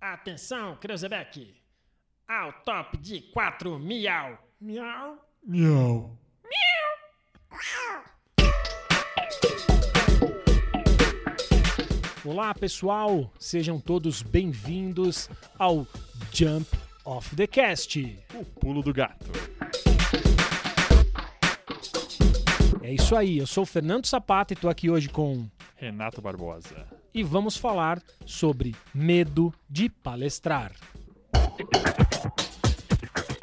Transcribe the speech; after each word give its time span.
Atenção, 0.00 0.76
Creuzebeck! 0.76 1.56
Ao 2.28 2.52
top 2.62 2.96
de 2.98 3.20
quatro 3.32 3.80
miau! 3.80 4.38
Miau! 4.60 5.18
Miau. 5.44 6.16
Olá, 12.24 12.54
pessoal! 12.54 13.32
Sejam 13.40 13.80
todos 13.80 14.22
bem-vindos 14.22 15.28
ao 15.58 15.84
Jump 16.32 16.68
of 17.04 17.34
the 17.34 17.48
Cast. 17.48 18.24
O 18.34 18.44
pulo 18.44 18.82
do 18.84 18.92
gato. 18.94 19.26
É 22.82 22.92
isso 22.92 23.16
aí, 23.16 23.38
eu 23.38 23.48
sou 23.48 23.64
o 23.64 23.66
Fernando 23.66 24.06
Sapata 24.06 24.52
e 24.52 24.56
tô 24.56 24.68
aqui 24.68 24.88
hoje 24.88 25.08
com. 25.08 25.50
Renato 25.74 26.22
Barbosa. 26.22 26.86
E 27.12 27.22
vamos 27.22 27.56
falar 27.56 28.02
sobre 28.24 28.74
medo 28.94 29.52
de 29.68 29.88
palestrar. 29.88 30.72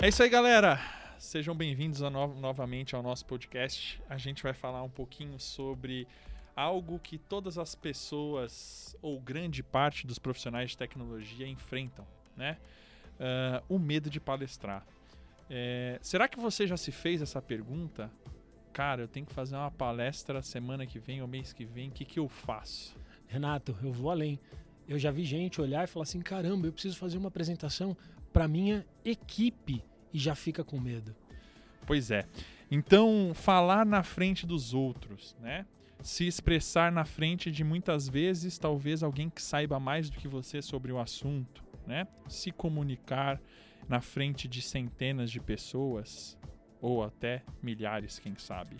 É 0.01 0.07
isso 0.07 0.21
aí, 0.23 0.29
galera. 0.29 0.79
Sejam 1.17 1.55
bem-vindos 1.55 1.99
no- 2.01 2.35
novamente 2.39 2.95
ao 2.95 3.01
nosso 3.01 3.25
podcast. 3.25 4.01
A 4.09 4.17
gente 4.17 4.43
vai 4.43 4.53
falar 4.53 4.83
um 4.83 4.89
pouquinho 4.89 5.39
sobre 5.39 6.07
algo 6.55 6.99
que 6.99 7.17
todas 7.17 7.57
as 7.57 7.75
pessoas, 7.75 8.95
ou 9.01 9.19
grande 9.19 9.61
parte 9.63 10.05
dos 10.07 10.19
profissionais 10.19 10.71
de 10.71 10.77
tecnologia, 10.77 11.47
enfrentam, 11.47 12.05
né? 12.37 12.57
Ah, 13.19 13.63
o 13.67 13.79
medo 13.79 14.09
de 14.09 14.19
palestrar. 14.19 14.85
É, 15.49 15.99
será 16.01 16.27
que 16.27 16.39
você 16.39 16.65
já 16.65 16.77
se 16.77 16.91
fez 16.91 17.21
essa 17.21 17.41
pergunta? 17.41 18.09
Cara, 18.71 19.01
eu 19.03 19.07
tenho 19.07 19.25
que 19.25 19.33
fazer 19.33 19.55
uma 19.55 19.71
palestra 19.71 20.41
semana 20.41 20.85
que 20.85 20.99
vem 20.99 21.21
ou 21.21 21.27
mês 21.27 21.53
que 21.53 21.65
vem, 21.65 21.89
o 21.89 21.91
que, 21.91 22.03
que 22.05 22.19
eu 22.19 22.27
faço? 22.27 22.95
Renato, 23.27 23.75
eu 23.83 23.91
vou 23.91 24.11
além. 24.11 24.39
Eu 24.87 24.99
já 24.99 25.11
vi 25.11 25.25
gente 25.25 25.61
olhar 25.61 25.83
e 25.83 25.87
falar 25.87 26.03
assim: 26.03 26.21
caramba, 26.21 26.67
eu 26.67 26.73
preciso 26.73 26.97
fazer 26.97 27.17
uma 27.17 27.27
apresentação 27.27 27.95
para 28.31 28.47
minha 28.47 28.85
equipe 29.03 29.83
e 30.13 30.19
já 30.19 30.35
fica 30.35 30.63
com 30.63 30.79
medo. 30.79 31.15
Pois 31.85 32.11
é. 32.11 32.25
Então, 32.69 33.31
falar 33.33 33.85
na 33.85 34.03
frente 34.03 34.45
dos 34.45 34.73
outros, 34.73 35.35
né? 35.39 35.65
Se 36.01 36.27
expressar 36.27 36.91
na 36.91 37.05
frente 37.05 37.51
de 37.51 37.63
muitas 37.63 38.07
vezes, 38.07 38.57
talvez 38.57 39.01
alguém 39.01 39.29
que 39.29 39.41
saiba 39.41 39.79
mais 39.79 40.09
do 40.09 40.17
que 40.17 40.27
você 40.27 40.61
sobre 40.61 40.91
o 40.91 40.99
assunto, 40.99 41.63
né? 41.85 42.07
Se 42.27 42.51
comunicar 42.51 43.41
na 43.87 44.01
frente 44.01 44.47
de 44.47 44.61
centenas 44.61 45.31
de 45.31 45.39
pessoas 45.39 46.37
ou 46.81 47.03
até 47.03 47.43
milhares, 47.61 48.19
quem 48.19 48.35
sabe. 48.37 48.77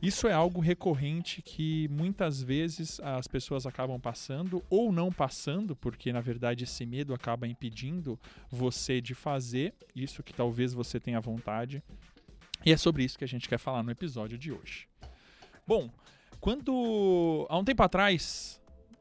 Isso 0.00 0.28
é 0.28 0.32
algo 0.32 0.60
recorrente 0.60 1.42
que 1.42 1.88
muitas 1.88 2.40
vezes 2.40 3.00
as 3.00 3.26
pessoas 3.26 3.66
acabam 3.66 3.98
passando 3.98 4.62
ou 4.70 4.92
não 4.92 5.10
passando, 5.10 5.74
porque 5.74 6.12
na 6.12 6.20
verdade 6.20 6.62
esse 6.64 6.86
medo 6.86 7.12
acaba 7.12 7.48
impedindo 7.48 8.18
você 8.48 9.00
de 9.00 9.12
fazer 9.12 9.74
isso 9.96 10.22
que 10.22 10.32
talvez 10.32 10.72
você 10.72 11.00
tenha 11.00 11.20
vontade. 11.20 11.82
E 12.64 12.72
é 12.72 12.76
sobre 12.76 13.02
isso 13.02 13.18
que 13.18 13.24
a 13.24 13.28
gente 13.28 13.48
quer 13.48 13.58
falar 13.58 13.82
no 13.82 13.90
episódio 13.90 14.38
de 14.38 14.52
hoje. 14.52 14.88
Bom, 15.66 15.90
quando. 16.40 17.46
Há 17.48 17.58
um 17.58 17.64
tempo 17.64 17.82
atrás, 17.82 18.60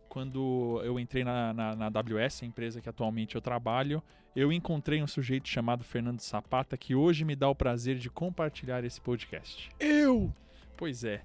quando 0.09 0.81
eu 0.83 0.99
entrei 0.99 1.23
na, 1.23 1.53
na, 1.53 1.75
na 1.75 1.85
AWS, 1.85 2.41
a 2.41 2.45
empresa 2.45 2.81
que 2.81 2.89
atualmente 2.89 3.35
eu 3.35 3.41
trabalho, 3.41 4.01
eu 4.35 4.51
encontrei 4.51 5.01
um 5.03 5.07
sujeito 5.07 5.47
chamado 5.47 5.83
Fernando 5.83 6.21
Sapata 6.21 6.75
que 6.75 6.95
hoje 6.95 7.23
me 7.23 7.35
dá 7.35 7.47
o 7.47 7.55
prazer 7.55 7.97
de 7.97 8.09
compartilhar 8.09 8.83
esse 8.83 8.99
podcast. 8.99 9.69
Eu! 9.79 10.33
Pois 10.77 11.03
é. 11.03 11.21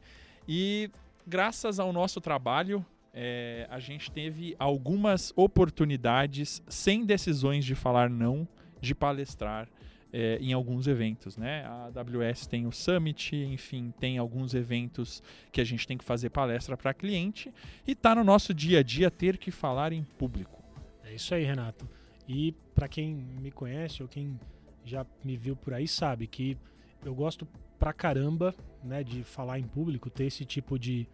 E 0.48 0.91
graças 1.27 1.78
ao 1.78 1.92
nosso 1.92 2.20
trabalho, 2.20 2.84
é, 3.14 3.67
a 3.70 3.78
gente 3.78 4.11
teve 4.11 4.56
algumas 4.59 5.33
oportunidades 5.36 6.62
sem 6.69 7.05
decisões 7.05 7.64
de 7.64 7.75
falar 7.75 8.09
não, 8.09 8.48
de 8.81 8.94
palestrar 8.94 9.69
é, 10.12 10.39
em 10.41 10.53
alguns 10.53 10.86
eventos, 10.86 11.36
né? 11.36 11.64
A 11.64 11.91
AWS 11.94 12.47
tem 12.47 12.67
o 12.67 12.72
Summit, 12.72 13.34
enfim, 13.36 13.93
tem 13.99 14.19
alguns 14.19 14.54
eventos 14.54 15.22
que 15.50 15.60
a 15.60 15.65
gente 15.65 15.87
tem 15.87 15.97
que 15.97 16.04
fazer 16.04 16.31
palestra 16.31 16.77
para 16.77 16.93
cliente 16.93 17.53
e 17.87 17.94
tá 17.94 18.15
no 18.15 18.25
nosso 18.25 18.53
dia 18.53 18.81
a 18.81 18.82
dia 18.82 19.10
ter 19.10 19.38
que 19.38 19.50
falar 19.50 19.93
em 19.93 20.03
público. 20.03 20.62
É 21.04 21.15
isso 21.15 21.34
aí, 21.34 21.44
Renato. 21.44 21.88
E 22.28 22.53
para 22.75 22.88
quem 22.88 23.15
me 23.15 23.50
conhece 23.50 24.03
ou 24.03 24.09
quem 24.09 24.38
já 24.84 25.06
me 25.25 25.37
viu 25.37 25.56
por 25.56 25.72
aí 25.75 25.88
sabe 25.88 26.27
que 26.27 26.56
eu 27.04 27.15
gosto 27.15 27.47
pra 27.78 27.93
caramba, 27.93 28.54
né, 28.82 29.03
de 29.03 29.22
falar 29.22 29.59
em 29.59 29.65
público, 29.65 30.10
ter 30.10 30.25
esse 30.25 30.44
tipo 30.44 30.78
de 30.78 31.06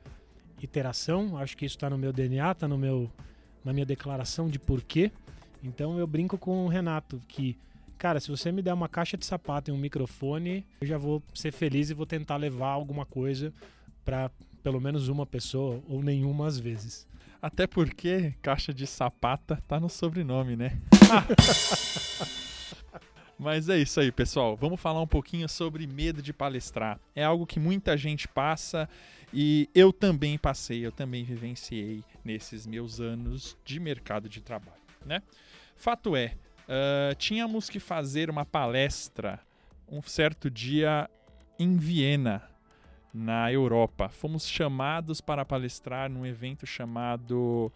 iteração. 0.62 1.36
Acho 1.36 1.56
que 1.56 1.66
isso 1.66 1.78
tá 1.78 1.88
no 1.88 1.98
meu 1.98 2.12
DNA, 2.12 2.54
tá 2.54 2.68
no 2.68 2.78
meu 2.78 3.10
na 3.64 3.72
minha 3.72 3.86
declaração 3.86 4.48
de 4.48 4.58
porquê. 4.58 5.10
Então 5.62 5.98
eu 5.98 6.06
brinco 6.06 6.38
com 6.38 6.64
o 6.64 6.68
Renato 6.68 7.20
que 7.28 7.58
Cara, 7.98 8.20
se 8.20 8.30
você 8.30 8.52
me 8.52 8.62
der 8.62 8.72
uma 8.72 8.88
caixa 8.88 9.16
de 9.16 9.26
sapato 9.26 9.72
e 9.72 9.74
um 9.74 9.76
microfone, 9.76 10.64
eu 10.80 10.86
já 10.86 10.96
vou 10.96 11.20
ser 11.34 11.50
feliz 11.50 11.90
e 11.90 11.94
vou 11.94 12.06
tentar 12.06 12.36
levar 12.36 12.68
alguma 12.68 13.04
coisa 13.04 13.52
para 14.04 14.30
pelo 14.62 14.80
menos 14.80 15.08
uma 15.08 15.26
pessoa 15.26 15.82
ou 15.88 16.00
nenhuma 16.00 16.46
às 16.46 16.60
vezes. 16.60 17.08
Até 17.42 17.66
porque 17.66 18.34
caixa 18.40 18.72
de 18.72 18.86
sapata 18.86 19.62
tá 19.66 19.80
no 19.80 19.88
sobrenome, 19.88 20.54
né? 20.54 20.78
Mas 23.38 23.69
é 23.69 23.78
isso 23.78 24.00
aí, 24.00 24.10
pessoal. 24.10 24.56
Vamos 24.56 24.81
falar 24.81 25.00
um 25.00 25.06
pouquinho 25.06 25.49
sobre 25.49 25.87
medo 25.87 26.21
de 26.21 26.32
palestrar. 26.32 26.99
É 27.15 27.22
algo 27.22 27.47
que 27.47 27.60
muita 27.60 27.97
gente 27.97 28.26
passa 28.26 28.88
e 29.32 29.71
eu 29.75 29.93
também 29.93 30.37
passei, 30.37 30.84
eu 30.84 30.91
também 30.91 31.22
vivenciei 31.22 32.03
nesses 32.25 32.66
meus 32.66 33.00
anos 33.00 33.56
de 33.65 33.78
mercado 33.78 34.28
de 34.28 34.41
trabalho, 34.41 34.81
né? 35.06 35.22
Fato 35.76 36.16
é, 36.16 36.34
uh, 36.65 37.15
tínhamos 37.15 37.71
que 37.71 37.78
fazer 37.78 38.28
uma 38.28 38.44
palestra 38.44 39.38
um 39.91 40.03
certo 40.03 40.50
dia 40.50 41.09
em 41.59 41.76
Viena, 41.76 42.43
na 43.15 43.53
Europa. 43.53 44.09
Fomos 44.09 44.49
chamados 44.49 45.20
para 45.20 45.44
palestrar 45.44 46.10
num 46.10 46.26
evento 46.26 46.66
chamado 46.66 47.72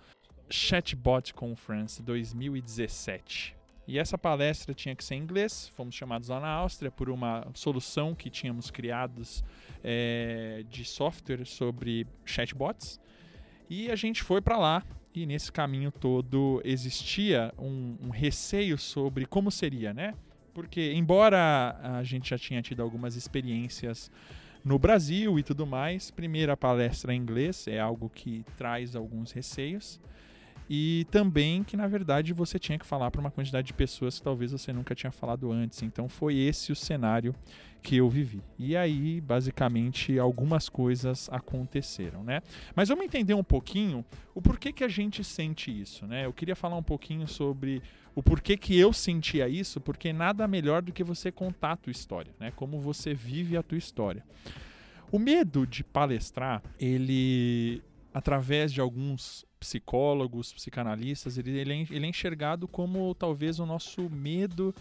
Chatbot 0.50 1.33
Conference 1.33 2.03
2017. 2.03 3.62
E 3.87 3.98
essa 3.98 4.16
palestra 4.16 4.72
tinha 4.75 4.94
que 4.94 5.04
ser 5.04 5.16
em 5.16 5.22
inglês. 5.22 5.69
Fomos 5.75 5.94
chamados 5.94 6.28
lá 6.28 6.38
na 6.38 6.48
Áustria 6.48 6.91
por 6.91 7.10
uma 7.10 7.47
solução 7.54 8.15
que 8.15 8.31
tínhamos 8.31 8.70
criados 8.70 9.44
é, 9.82 10.65
de 10.70 10.84
software 10.84 11.44
sobre 11.44 12.06
chatbots. 12.25 13.00
E 13.69 13.91
a 13.91 13.97
gente 13.97 14.22
foi 14.22 14.41
para 14.41 14.56
lá 14.56 14.82
e 15.15 15.26
nesse 15.26 15.53
caminho 15.53 15.91
todo 15.91 16.62
existia 16.65 17.53
um, 17.59 17.97
um, 18.03 18.10
receio 18.10 18.78
sobre 18.78 19.26
como 19.26 19.50
seria, 19.50 19.93
né? 19.93 20.14
Porque, 20.54 20.93
embora 20.93 21.78
a 21.82 22.03
gente 22.03 22.31
já 22.31 22.38
tinha 22.38 22.62
tido 22.62 22.82
algumas 22.82 23.16
experiências 23.16 24.10
no 24.64 24.78
Brasil 24.78 25.38
e 25.38 25.43
tudo 25.43 25.66
mais, 25.66 26.10
primeira 26.10 26.56
palestra 26.56 27.14
em 27.14 27.19
inglês 27.19 27.66
é 27.66 27.81
algo 27.81 28.09
que 28.09 28.44
traz 28.56 28.94
alguns 28.94 29.32
receios. 29.32 30.00
E 30.69 31.06
também 31.11 31.62
que, 31.62 31.77
na 31.77 31.87
verdade, 31.87 32.33
você 32.33 32.59
tinha 32.59 32.78
que 32.78 32.87
falar 32.87 33.11
para 33.11 33.21
uma 33.21 33.31
quantidade 33.31 33.67
de 33.67 33.73
pessoas 33.73 34.19
que 34.19 34.25
talvez 34.25 34.53
você 34.53 34.73
nunca 34.73 34.95
tinha 34.95 35.12
falado 35.12 35.50
antes. 35.50 35.83
Então, 35.83 36.09
foi 36.09 36.37
esse 36.37 36.73
o 36.73 36.77
cenário 36.77 37.34
que 37.83 37.97
eu 37.97 38.09
vivi. 38.09 38.41
E 38.59 38.77
aí, 38.77 39.21
basicamente, 39.21 40.19
algumas 40.19 40.69
coisas 40.69 41.28
aconteceram, 41.31 42.23
né? 42.23 42.41
Mas 42.75 42.89
vamos 42.89 43.05
entender 43.05 43.34
um 43.34 43.43
pouquinho 43.43 44.05
o 44.34 44.41
porquê 44.41 44.73
que 44.73 44.84
a 44.84 44.89
gente 44.89 45.25
sente 45.25 45.71
isso, 45.71 46.06
né? 46.06 46.25
Eu 46.25 46.33
queria 46.33 46.55
falar 46.55 46.77
um 46.77 46.83
pouquinho 46.83 47.27
sobre 47.27 47.83
o 48.15 48.23
porquê 48.23 48.56
que 48.56 48.79
eu 48.79 48.93
sentia 48.93 49.49
isso, 49.49 49.81
porque 49.81 50.12
nada 50.12 50.47
melhor 50.47 50.81
do 50.81 50.93
que 50.93 51.03
você 51.03 51.33
contar 51.33 51.73
a 51.73 51.77
tua 51.77 51.91
história, 51.91 52.33
né? 52.39 52.53
Como 52.55 52.79
você 52.81 53.12
vive 53.15 53.56
a 53.56 53.62
tua 53.62 53.79
história. 53.79 54.25
O 55.11 55.19
medo 55.19 55.67
de 55.67 55.83
palestrar, 55.83 56.62
ele 56.79 57.83
através 58.12 58.73
de 58.73 58.81
alguns 58.81 59.45
psicólogos, 59.59 60.53
psicanalistas, 60.53 61.39
ele, 61.39 61.59
é, 61.59 61.87
ele 61.91 62.06
é 62.06 62.09
enxergado 62.09 62.67
como 62.67 63.14
talvez 63.14 63.59
o 63.59 63.67
nosso 63.67 64.11
medo 64.11 64.75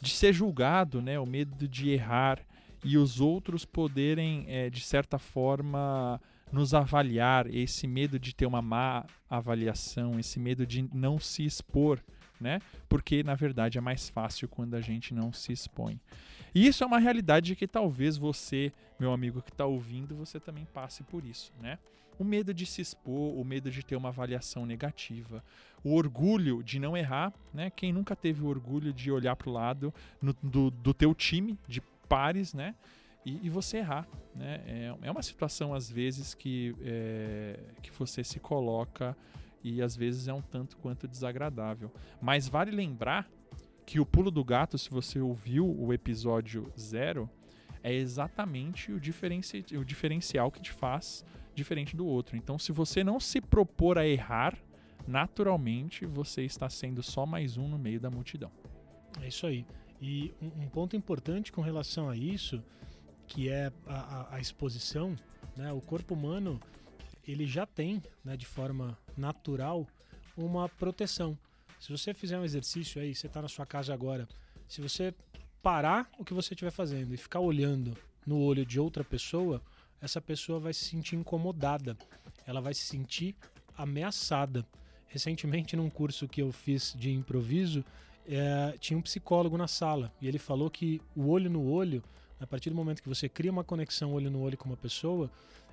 de 0.00 0.10
ser 0.10 0.32
julgado, 0.32 1.02
né? 1.02 1.18
o 1.18 1.26
medo 1.26 1.66
de 1.66 1.90
errar 1.90 2.40
e 2.84 2.96
os 2.96 3.20
outros 3.20 3.64
poderem, 3.64 4.44
é, 4.46 4.70
de 4.70 4.80
certa 4.80 5.18
forma, 5.18 6.20
nos 6.52 6.74
avaliar, 6.74 7.52
esse 7.52 7.86
medo 7.86 8.18
de 8.18 8.34
ter 8.34 8.46
uma 8.46 8.62
má 8.62 9.04
avaliação, 9.28 10.18
esse 10.18 10.38
medo 10.38 10.66
de 10.66 10.88
não 10.94 11.18
se 11.18 11.44
expor, 11.44 12.00
né? 12.40 12.60
Porque 12.88 13.22
na 13.22 13.34
verdade 13.34 13.78
é 13.78 13.80
mais 13.80 14.08
fácil 14.08 14.48
quando 14.48 14.74
a 14.74 14.80
gente 14.80 15.12
não 15.12 15.32
se 15.32 15.52
expõe. 15.52 16.00
E 16.54 16.66
isso 16.66 16.82
é 16.82 16.86
uma 16.86 16.98
realidade 16.98 17.54
que 17.56 17.66
talvez 17.66 18.16
você, 18.16 18.72
meu 18.98 19.12
amigo 19.12 19.42
que 19.42 19.50
está 19.50 19.66
ouvindo, 19.66 20.14
você 20.14 20.40
também 20.40 20.64
passe 20.72 21.02
por 21.02 21.24
isso, 21.24 21.52
né? 21.60 21.78
O 22.18 22.24
medo 22.24 22.52
de 22.52 22.66
se 22.66 22.80
expor, 22.80 23.38
o 23.38 23.44
medo 23.44 23.70
de 23.70 23.84
ter 23.84 23.96
uma 23.96 24.08
avaliação 24.08 24.66
negativa, 24.66 25.44
o 25.84 25.94
orgulho 25.94 26.62
de 26.62 26.78
não 26.78 26.96
errar, 26.96 27.32
né? 27.54 27.70
Quem 27.70 27.92
nunca 27.92 28.16
teve 28.16 28.42
o 28.42 28.46
orgulho 28.46 28.92
de 28.92 29.10
olhar 29.10 29.36
para 29.36 29.48
o 29.48 29.52
lado 29.52 29.94
no, 30.20 30.34
do, 30.42 30.70
do 30.70 30.92
teu 30.92 31.14
time 31.14 31.58
de 31.68 31.80
pares, 32.08 32.52
né? 32.52 32.74
E, 33.24 33.46
e 33.46 33.50
você 33.50 33.78
errar, 33.78 34.08
né? 34.34 34.62
É, 34.66 34.94
é 35.02 35.10
uma 35.10 35.22
situação 35.22 35.74
às 35.74 35.90
vezes 35.90 36.34
que, 36.34 36.74
é, 36.82 37.60
que 37.82 37.90
você 37.92 38.24
se 38.24 38.40
coloca 38.40 39.16
e 39.62 39.82
às 39.82 39.96
vezes 39.96 40.28
é 40.28 40.32
um 40.32 40.42
tanto 40.42 40.76
quanto 40.76 41.06
desagradável. 41.06 41.92
Mas 42.20 42.48
vale 42.48 42.70
lembrar 42.70 43.28
que 43.84 43.98
o 43.98 44.06
pulo 44.06 44.30
do 44.30 44.44
gato, 44.44 44.76
se 44.76 44.90
você 44.90 45.18
ouviu 45.18 45.66
o 45.66 45.92
episódio 45.92 46.70
zero, 46.78 47.28
é 47.82 47.92
exatamente 47.94 48.92
o, 48.92 49.00
diferenci 49.00 49.64
o 49.72 49.84
diferencial 49.84 50.50
que 50.50 50.60
te 50.60 50.72
faz 50.72 51.24
diferente 51.54 51.96
do 51.96 52.06
outro. 52.06 52.36
Então, 52.36 52.58
se 52.58 52.72
você 52.72 53.02
não 53.02 53.18
se 53.18 53.40
propor 53.40 53.98
a 53.98 54.06
errar, 54.06 54.56
naturalmente 55.06 56.06
você 56.06 56.44
está 56.44 56.68
sendo 56.68 57.02
só 57.02 57.26
mais 57.26 57.56
um 57.56 57.68
no 57.68 57.78
meio 57.78 58.00
da 58.00 58.10
multidão. 58.10 58.50
É 59.20 59.28
isso 59.28 59.46
aí. 59.46 59.66
E 60.00 60.32
um, 60.40 60.64
um 60.64 60.68
ponto 60.68 60.96
importante 60.96 61.50
com 61.50 61.60
relação 61.60 62.08
a 62.08 62.16
isso, 62.16 62.62
que 63.26 63.48
é 63.48 63.72
a, 63.86 63.96
a, 63.96 64.36
a 64.36 64.40
exposição, 64.40 65.16
né? 65.56 65.72
o 65.72 65.80
corpo 65.80 66.14
humano 66.14 66.60
ele 67.26 67.46
já 67.46 67.66
tem, 67.66 68.02
né, 68.24 68.36
de 68.36 68.46
forma 68.46 68.96
natural, 69.16 69.86
uma 70.36 70.68
proteção. 70.68 71.36
Se 71.78 71.90
você 71.90 72.14
fizer 72.14 72.38
um 72.38 72.44
exercício 72.44 73.00
aí, 73.02 73.14
você 73.14 73.26
está 73.26 73.42
na 73.42 73.48
sua 73.48 73.66
casa 73.66 73.92
agora, 73.92 74.26
se 74.66 74.80
você 74.80 75.14
parar 75.62 76.08
o 76.18 76.24
que 76.24 76.34
você 76.34 76.54
estiver 76.54 76.70
fazendo 76.70 77.12
e 77.12 77.16
ficar 77.16 77.40
olhando 77.40 77.96
no 78.26 78.38
olho 78.38 78.64
de 78.64 78.78
outra 78.78 79.02
pessoa, 79.02 79.62
essa 80.00 80.20
pessoa 80.20 80.60
vai 80.60 80.72
se 80.72 80.84
sentir 80.84 81.16
incomodada, 81.16 81.96
ela 82.46 82.60
vai 82.60 82.74
se 82.74 82.82
sentir 82.82 83.34
ameaçada. 83.76 84.66
Recentemente, 85.06 85.76
num 85.76 85.88
curso 85.88 86.28
que 86.28 86.42
eu 86.42 86.52
fiz 86.52 86.94
de 86.96 87.10
improviso, 87.10 87.84
é, 88.26 88.76
tinha 88.78 88.98
um 88.98 89.02
psicólogo 89.02 89.56
na 89.56 89.66
sala 89.66 90.12
e 90.20 90.28
ele 90.28 90.38
falou 90.38 90.70
que 90.70 91.00
o 91.16 91.28
olho 91.28 91.48
no 91.48 91.66
olho, 91.70 92.02
a 92.38 92.46
partir 92.46 92.68
do 92.68 92.76
momento 92.76 93.02
que 93.02 93.08
você 93.08 93.28
cria 93.28 93.50
uma 93.50 93.64
conexão 93.64 94.12
olho 94.12 94.30
no 94.30 94.42
olho 94.42 94.56
com 94.56 94.68
uma 94.68 94.76
pessoa, 94.76 95.30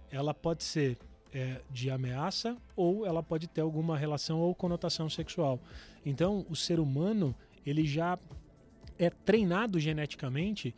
ela 0.10 0.34
pode 0.34 0.64
ser 0.64 0.98
é, 1.34 1.62
de 1.70 1.92
ameaça 1.92 2.56
ou 2.76 3.06
ela 3.06 3.22
pode 3.22 3.48
ter 3.48 3.60
alguma 3.60 3.98
relação 3.98 4.40
ou 4.40 4.56
conotação 4.56 5.10
sexual. 5.10 5.60
Então, 6.06 6.46
o 6.50 6.56
ser 6.56 6.80
humano 6.80 7.36
ele 7.66 7.86
já 7.86 8.18
é 8.98 9.10
treinado 9.10 9.80
geneticamente 9.80 10.74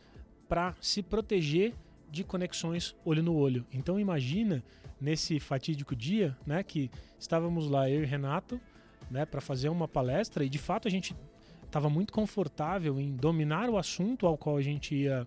para 0.48 0.74
se 0.80 1.02
proteger 1.02 1.74
de 2.10 2.24
conexões 2.24 2.96
olho 3.04 3.22
no 3.22 3.34
olho. 3.34 3.66
Então, 3.72 4.00
imagina 4.00 4.64
nesse 5.00 5.38
fatídico 5.38 5.94
dia, 5.94 6.36
né, 6.46 6.62
que 6.62 6.90
estávamos 7.18 7.68
lá 7.68 7.88
eu 7.88 8.02
e 8.02 8.06
Renato, 8.06 8.60
né, 9.10 9.24
para 9.24 9.40
fazer 9.40 9.68
uma 9.68 9.86
palestra 9.86 10.44
e 10.44 10.48
de 10.48 10.58
fato 10.58 10.88
a 10.88 10.90
gente 10.90 11.14
estava 11.64 11.88
muito 11.88 12.12
confortável 12.12 12.98
em 12.98 13.14
dominar 13.14 13.68
o 13.68 13.78
assunto 13.78 14.26
ao 14.26 14.36
qual 14.36 14.56
a 14.56 14.62
gente 14.62 14.94
ia 14.94 15.26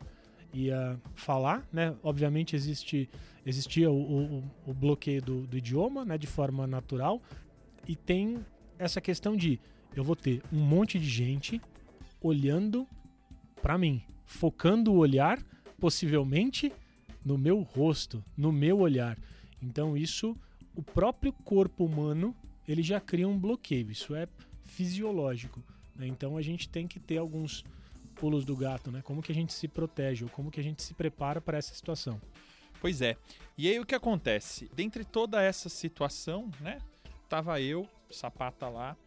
ia 0.53 0.99
falar, 1.15 1.65
né? 1.71 1.95
Obviamente 2.03 2.57
existe 2.57 3.09
existia 3.45 3.89
o, 3.89 3.95
o, 3.95 4.43
o 4.67 4.73
bloqueio 4.73 5.21
do, 5.21 5.47
do, 5.47 5.57
idioma, 5.57 6.03
né? 6.03 6.17
De 6.17 6.27
forma 6.27 6.67
natural 6.67 7.21
e 7.87 7.95
tem 7.95 8.45
essa 8.77 8.99
questão 8.99 9.37
de 9.37 9.61
eu 9.95 10.03
vou 10.03 10.15
ter 10.15 10.43
um 10.51 10.59
monte 10.59 10.99
de 10.99 11.07
gente 11.07 11.61
olhando 12.21 12.87
para 13.61 13.77
mim, 13.77 14.03
focando 14.25 14.91
o 14.91 14.97
olhar 14.97 15.43
possivelmente 15.79 16.71
no 17.25 17.37
meu 17.37 17.61
rosto, 17.61 18.23
no 18.37 18.51
meu 18.51 18.79
olhar. 18.79 19.17
Então 19.61 19.97
isso 19.97 20.35
o 20.75 20.81
próprio 20.81 21.33
corpo 21.33 21.85
humano 21.85 22.35
ele 22.67 22.83
já 22.83 22.99
cria 22.99 23.27
um 23.27 23.37
bloqueio. 23.37 23.91
Isso 23.91 24.15
é 24.15 24.27
fisiológico. 24.63 25.63
Né? 25.95 26.07
Então 26.07 26.37
a 26.37 26.41
gente 26.41 26.69
tem 26.69 26.87
que 26.87 26.99
ter 26.99 27.17
alguns 27.17 27.63
pulos 28.15 28.45
do 28.45 28.55
gato, 28.55 28.91
né? 28.91 29.01
Como 29.01 29.21
que 29.21 29.31
a 29.31 29.35
gente 29.35 29.51
se 29.53 29.67
protege 29.67 30.23
ou 30.23 30.29
como 30.29 30.51
que 30.51 30.59
a 30.59 30.63
gente 30.63 30.83
se 30.83 30.93
prepara 30.93 31.41
para 31.41 31.57
essa 31.57 31.73
situação. 31.73 32.21
Pois 32.79 33.01
é. 33.01 33.17
E 33.57 33.67
aí 33.67 33.79
o 33.79 33.85
que 33.85 33.95
acontece? 33.95 34.69
Dentre 34.75 35.03
toda 35.03 35.41
essa 35.41 35.69
situação, 35.69 36.49
né? 36.59 36.79
Tava 37.27 37.61
eu, 37.61 37.87
Sapata 38.09 38.67
lá, 38.67 38.97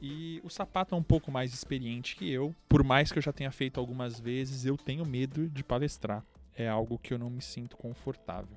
e 0.00 0.40
o 0.44 0.50
Sapata 0.50 0.94
é 0.94 0.98
um 0.98 1.02
pouco 1.02 1.30
mais 1.30 1.52
experiente 1.52 2.16
que 2.16 2.30
eu. 2.30 2.54
Por 2.68 2.82
mais 2.82 3.10
que 3.10 3.18
eu 3.18 3.22
já 3.22 3.32
tenha 3.32 3.50
feito 3.50 3.80
algumas 3.80 4.20
vezes, 4.20 4.64
eu 4.64 4.76
tenho 4.76 5.04
medo 5.06 5.48
de 5.48 5.62
palestrar. 5.64 6.24
É 6.56 6.68
algo 6.68 6.98
que 6.98 7.14
eu 7.14 7.18
não 7.18 7.30
me 7.30 7.42
sinto 7.42 7.76
confortável. 7.76 8.56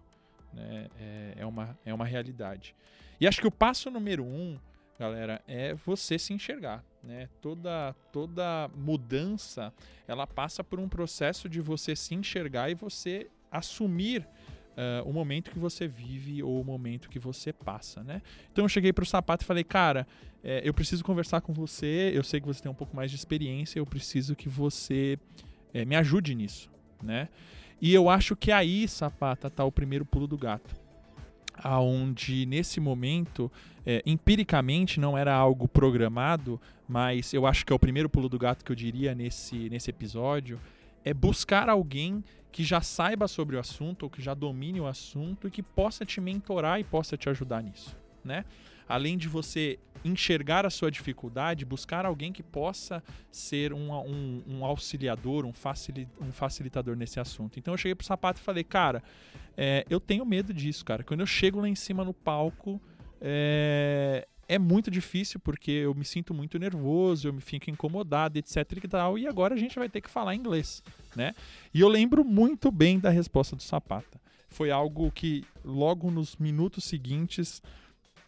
Né? 0.53 0.87
É, 0.99 1.33
é, 1.37 1.45
uma, 1.45 1.77
é 1.85 1.93
uma 1.93 2.05
realidade. 2.05 2.75
E 3.19 3.27
acho 3.27 3.41
que 3.41 3.47
o 3.47 3.51
passo 3.51 3.89
número 3.89 4.23
um 4.23 4.59
galera, 4.97 5.41
é 5.47 5.73
você 5.75 6.17
se 6.17 6.33
enxergar, 6.33 6.83
né? 7.03 7.29
Toda 7.41 7.93
toda 8.11 8.69
mudança, 8.75 9.71
ela 10.07 10.25
passa 10.25 10.63
por 10.63 10.79
um 10.79 10.89
processo 10.89 11.47
de 11.47 11.61
você 11.61 11.95
se 11.95 12.15
enxergar 12.15 12.69
e 12.69 12.75
você 12.75 13.29
assumir 13.51 14.27
uh, 14.77 15.09
o 15.09 15.11
momento 15.11 15.51
que 15.51 15.59
você 15.59 15.87
vive 15.87 16.43
ou 16.43 16.61
o 16.61 16.63
momento 16.63 17.09
que 17.09 17.19
você 17.19 17.51
passa, 17.51 18.03
né? 18.03 18.21
Então 18.51 18.63
eu 18.63 18.69
cheguei 18.69 18.93
pro 18.93 19.05
sapato 19.05 19.43
e 19.43 19.47
falei, 19.47 19.63
cara, 19.63 20.07
é, 20.43 20.61
eu 20.63 20.73
preciso 20.73 21.03
conversar 21.03 21.41
com 21.41 21.51
você, 21.53 22.11
eu 22.13 22.23
sei 22.23 22.39
que 22.39 22.47
você 22.47 22.61
tem 22.61 22.71
um 22.71 22.75
pouco 22.75 22.95
mais 22.95 23.09
de 23.09 23.17
experiência, 23.17 23.79
eu 23.79 23.85
preciso 23.85 24.35
que 24.35 24.47
você 24.47 25.17
é, 25.73 25.83
me 25.83 25.95
ajude 25.95 26.35
nisso, 26.35 26.69
né? 27.01 27.27
E 27.81 27.93
eu 27.93 28.09
acho 28.09 28.35
que 28.35 28.51
aí, 28.51 28.87
Sapata, 28.87 29.49
tá 29.49 29.63
o 29.63 29.71
primeiro 29.71 30.05
pulo 30.05 30.27
do 30.27 30.37
gato 30.37 30.87
aonde 31.63 32.45
nesse 32.45 32.79
momento, 32.79 33.51
é, 33.85 34.01
empiricamente 34.05 34.99
não 34.99 35.17
era 35.17 35.33
algo 35.33 35.67
programado, 35.67 36.59
mas 36.87 37.33
eu 37.33 37.45
acho 37.45 37.65
que 37.65 37.73
é 37.73 37.75
o 37.75 37.79
primeiro 37.79 38.09
pulo 38.09 38.29
do 38.29 38.37
gato 38.37 38.63
que 38.63 38.71
eu 38.71 38.75
diria 38.75 39.13
nesse, 39.15 39.69
nesse 39.69 39.89
episódio, 39.89 40.59
é 41.03 41.13
buscar 41.13 41.69
alguém 41.69 42.23
que 42.51 42.63
já 42.63 42.81
saiba 42.81 43.27
sobre 43.27 43.55
o 43.55 43.59
assunto 43.59 44.03
ou 44.03 44.09
que 44.09 44.21
já 44.21 44.33
domine 44.33 44.79
o 44.81 44.87
assunto 44.87 45.47
e 45.47 45.51
que 45.51 45.61
possa 45.61 46.05
te 46.05 46.19
mentorar 46.19 46.79
e 46.79 46.83
possa 46.83 47.17
te 47.17 47.29
ajudar 47.29 47.61
nisso, 47.61 47.95
né? 48.23 48.45
além 48.87 49.17
de 49.17 49.27
você 49.27 49.77
enxergar 50.05 50.65
a 50.65 50.69
sua 50.69 50.89
dificuldade, 50.89 51.65
buscar 51.65 52.05
alguém 52.05 52.31
que 52.31 52.41
possa 52.41 53.03
ser 53.29 53.73
um, 53.73 53.91
um, 53.91 54.43
um 54.47 54.65
auxiliador, 54.65 55.45
um, 55.45 55.51
facil, 55.51 56.07
um 56.21 56.31
facilitador 56.31 56.95
nesse 56.95 57.19
assunto. 57.19 57.59
Então 57.59 57.73
eu 57.73 57.77
cheguei 57.77 57.95
pro 57.95 58.05
sapato 58.05 58.39
e 58.39 58.43
falei, 58.43 58.63
cara, 58.63 59.03
é, 59.55 59.85
eu 59.89 59.99
tenho 59.99 60.25
medo 60.25 60.53
disso, 60.53 60.85
cara. 60.85 61.03
Quando 61.03 61.19
eu 61.19 61.25
chego 61.25 61.59
lá 61.59 61.67
em 61.67 61.75
cima 61.75 62.05
no 62.05 62.13
palco, 62.13 62.81
é, 63.19 64.27
é 64.47 64.57
muito 64.57 64.89
difícil 64.89 65.39
porque 65.39 65.71
eu 65.71 65.93
me 65.93 66.05
sinto 66.05 66.33
muito 66.33 66.57
nervoso, 66.57 67.27
eu 67.27 67.33
me 67.33 67.41
fico 67.41 67.69
incomodado, 67.69 68.37
etc 68.37 68.57
e 68.83 68.87
tal. 68.87 69.17
E 69.17 69.27
agora 69.27 69.55
a 69.55 69.57
gente 69.57 69.77
vai 69.77 69.89
ter 69.89 70.01
que 70.01 70.09
falar 70.09 70.35
inglês, 70.35 70.81
né? 71.15 71.33
E 71.73 71.81
eu 71.81 71.89
lembro 71.89 72.23
muito 72.23 72.71
bem 72.71 72.99
da 72.99 73.09
resposta 73.09 73.55
do 73.55 73.63
Sapata. 73.63 74.19
Foi 74.49 74.71
algo 74.71 75.11
que 75.11 75.43
logo 75.63 76.09
nos 76.09 76.37
minutos 76.37 76.85
seguintes 76.85 77.61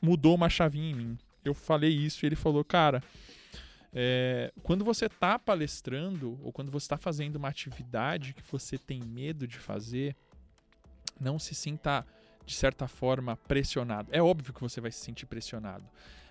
mudou 0.02 0.36
uma 0.36 0.50
chavinha 0.50 0.92
em 0.92 0.96
mim. 0.96 1.18
Eu 1.44 1.54
falei 1.54 1.92
isso 1.92 2.26
e 2.26 2.28
ele 2.28 2.36
falou, 2.36 2.64
cara, 2.66 3.02
é, 3.94 4.52
quando 4.62 4.84
você 4.84 5.06
está 5.06 5.40
palestrando 5.40 6.38
ou 6.44 6.52
quando 6.52 6.72
você 6.72 6.86
está 6.86 6.98
fazendo 6.98 7.38
uma 7.38 7.48
atividade 7.48 8.34
que 8.34 8.44
você 8.52 8.78
tem 8.78 9.02
medo 9.02 9.48
de 9.48 9.58
fazer, 9.58 10.16
não 11.20 11.40
se 11.40 11.56
sinta 11.56 12.06
de 12.50 12.56
certa 12.56 12.88
forma 12.88 13.38
pressionado. 13.38 14.10
É 14.12 14.24
óbvio 14.24 14.52
que 14.52 14.60
você 14.60 14.82
vai 14.82 14.92
se 14.92 15.06
sentir 15.06 15.28
pressionado, 15.28 15.86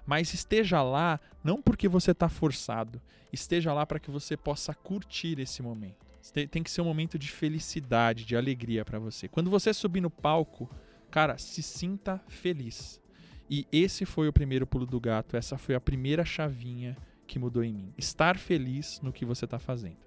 mas 0.05 0.35
esteja 0.35 0.83
lá 0.83 1.21
não 1.45 1.63
porque 1.63 1.87
você 1.87 2.11
está 2.11 2.29
forçado, 2.29 3.01
esteja 3.33 3.73
lá 3.73 3.87
para 3.87 4.01
que 4.01 4.11
você 4.11 4.37
possa 4.37 4.75
curtir 4.75 5.39
esse 5.39 5.63
momento. 5.63 6.05
Tem 6.51 6.61
que 6.61 6.71
ser 6.73 6.81
um 6.81 6.87
momento 6.87 7.17
de 7.17 7.31
felicidade, 7.31 8.25
de 8.25 8.37
alegria 8.37 8.85
para 8.85 8.99
você. 8.99 9.29
Quando 9.29 9.49
você 9.49 9.73
subir 9.73 10.01
no 10.01 10.11
palco, 10.11 10.69
cara, 11.09 11.39
se 11.39 11.63
sinta 11.63 12.21
feliz. 12.27 13.01
E 13.49 13.65
esse 13.71 14.05
foi 14.05 14.27
o 14.27 14.33
primeiro 14.33 14.67
pulo 14.67 14.85
do 14.85 14.99
gato, 14.99 15.37
essa 15.37 15.57
foi 15.57 15.77
a 15.77 15.81
primeira 15.81 16.25
chavinha 16.25 16.97
que 17.29 17.39
mudou 17.39 17.63
em 17.63 17.73
mim. 17.73 17.95
Estar 17.97 18.37
feliz 18.37 19.01
no 19.03 19.13
que 19.13 19.25
você 19.25 19.45
está 19.45 19.61
fazendo. 19.61 19.99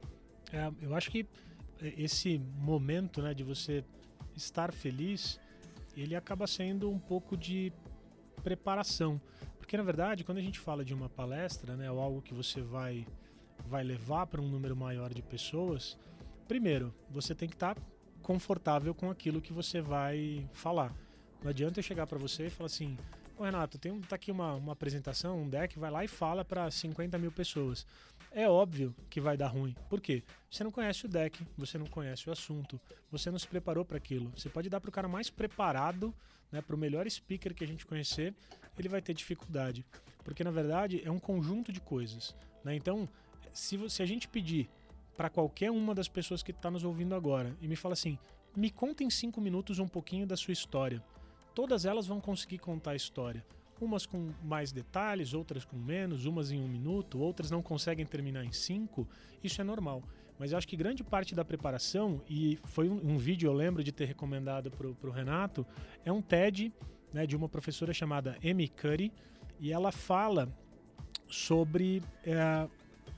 É, 0.51 0.70
eu 0.82 0.94
acho 0.94 1.10
que 1.10 1.25
esse 1.82 2.38
momento 2.58 3.22
né, 3.22 3.34
de 3.34 3.44
você 3.46 3.84
estar 4.36 4.72
feliz, 4.72 5.39
ele 5.95 6.15
acaba 6.15 6.48
sendo 6.48 6.89
um 6.89 7.00
pouco 7.00 7.36
de 7.36 7.71
preparação. 8.43 9.19
Porque 9.57 9.77
na 9.77 9.83
verdade, 9.83 10.24
quando 10.24 10.38
a 10.38 10.41
gente 10.41 10.60
fala 10.60 10.83
de 10.83 10.93
uma 10.93 11.10
palestra, 11.10 11.75
né, 11.75 11.89
ou 11.89 12.00
algo 12.00 12.21
que 12.21 12.33
você 12.33 12.62
vai, 12.62 13.05
vai 13.67 13.83
levar 13.83 14.27
para 14.27 14.41
um 14.41 14.48
número 14.48 14.75
maior 14.75 15.13
de 15.13 15.21
pessoas, 15.21 15.98
primeiro, 16.48 16.93
você 17.10 17.33
tem 17.33 17.48
que 17.48 17.55
estar 17.55 17.75
tá 17.75 17.81
confortável 18.21 18.93
com 18.93 19.10
aquilo 19.10 19.41
que 19.41 19.53
você 19.53 19.81
vai 19.81 20.48
falar. 20.53 20.93
Não 21.41 21.50
adianta 21.50 21.79
eu 21.79 21.83
chegar 21.83 22.05
para 22.05 22.17
você 22.17 22.48
e 22.48 22.50
falar 22.50 22.67
assim: 22.67 22.98
Ô 23.38 23.43
Renato, 23.43 23.79
tem 23.79 24.00
tá 24.01 24.15
aqui 24.15 24.31
uma, 24.31 24.53
uma 24.53 24.74
apresentação, 24.74 25.41
um 25.41 25.50
deck, 25.50 25.79
vai 25.79 25.89
lá 25.89 26.03
e 26.03 26.07
fala 26.07 26.45
para 26.45 26.69
50 26.69 27.17
mil 27.17 27.31
pessoas. 27.31 27.88
É 28.31 28.47
óbvio 28.47 28.95
que 29.09 29.19
vai 29.19 29.35
dar 29.35 29.47
ruim. 29.47 29.75
Por 29.89 30.00
quê? 30.00 30.23
Você 30.50 30.63
não 30.63 30.71
conhece 30.71 31.05
o 31.05 31.09
deck, 31.09 31.45
você 31.57 31.77
não 31.77 31.85
conhece 31.85 32.29
o 32.29 32.31
assunto, 32.31 32.79
você 33.11 33.29
não 33.29 33.38
se 33.38 33.47
preparou 33.47 33.83
para 33.83 33.97
aquilo. 33.97 34.31
Você 34.35 34.50
pode 34.50 34.69
dar 34.69 34.79
para 34.79 34.89
o 34.89 34.91
cara 34.91 35.07
mais 35.07 35.29
preparado, 35.29 36.13
né, 36.51 36.61
para 36.61 36.75
o 36.75 36.79
melhor 36.79 37.09
speaker 37.09 37.53
que 37.53 37.63
a 37.63 37.67
gente 37.67 37.85
conhecer, 37.85 38.33
ele 38.77 38.88
vai 38.88 39.01
ter 39.01 39.13
dificuldade. 39.13 39.85
Porque 40.23 40.43
na 40.43 40.51
verdade 40.51 41.01
é 41.03 41.11
um 41.11 41.19
conjunto 41.19 41.71
de 41.71 41.81
coisas. 41.81 42.35
Né? 42.63 42.75
Então, 42.75 43.07
se, 43.51 43.77
se 43.89 44.01
a 44.01 44.05
gente 44.05 44.27
pedir 44.27 44.69
para 45.17 45.29
qualquer 45.29 45.69
uma 45.69 45.93
das 45.93 46.07
pessoas 46.07 46.41
que 46.41 46.51
está 46.51 46.71
nos 46.71 46.83
ouvindo 46.83 47.13
agora 47.13 47.55
e 47.61 47.67
me 47.67 47.75
fala 47.75 47.93
assim: 47.93 48.17
me 48.55 48.71
conta 48.71 49.03
em 49.03 49.09
cinco 49.09 49.41
minutos 49.41 49.77
um 49.77 49.88
pouquinho 49.88 50.25
da 50.25 50.38
sua 50.38 50.53
história 50.53 51.03
todas 51.53 51.85
elas 51.85 52.07
vão 52.07 52.19
conseguir 52.19 52.59
contar 52.59 52.91
a 52.91 52.95
história. 52.95 53.43
Umas 53.85 54.05
com 54.05 54.29
mais 54.43 54.71
detalhes, 54.71 55.33
outras 55.33 55.65
com 55.65 55.77
menos, 55.77 56.25
umas 56.25 56.51
em 56.51 56.61
um 56.61 56.67
minuto, 56.67 57.19
outras 57.19 57.50
não 57.51 57.61
conseguem 57.61 58.05
terminar 58.05 58.43
em 58.45 58.51
cinco, 58.51 59.07
isso 59.43 59.61
é 59.61 59.63
normal. 59.63 60.03
Mas 60.38 60.51
eu 60.51 60.57
acho 60.57 60.67
que 60.67 60.75
grande 60.75 61.03
parte 61.03 61.35
da 61.35 61.45
preparação, 61.45 62.21
e 62.29 62.57
foi 62.63 62.89
um, 62.89 63.13
um 63.13 63.17
vídeo 63.17 63.47
eu 63.47 63.53
lembro 63.53 63.83
de 63.83 63.91
ter 63.91 64.05
recomendado 64.05 64.71
para 64.71 64.88
o 64.88 65.11
Renato, 65.11 65.65
é 66.03 66.11
um 66.11 66.21
TED 66.21 66.73
né, 67.13 67.25
de 67.25 67.35
uma 67.35 67.47
professora 67.50 67.93
chamada 67.93 68.38
Amy 68.43 68.67
Curry, 68.67 69.11
e 69.59 69.71
ela 69.71 69.91
fala 69.91 70.50
sobre 71.27 72.01
é, 72.25 72.67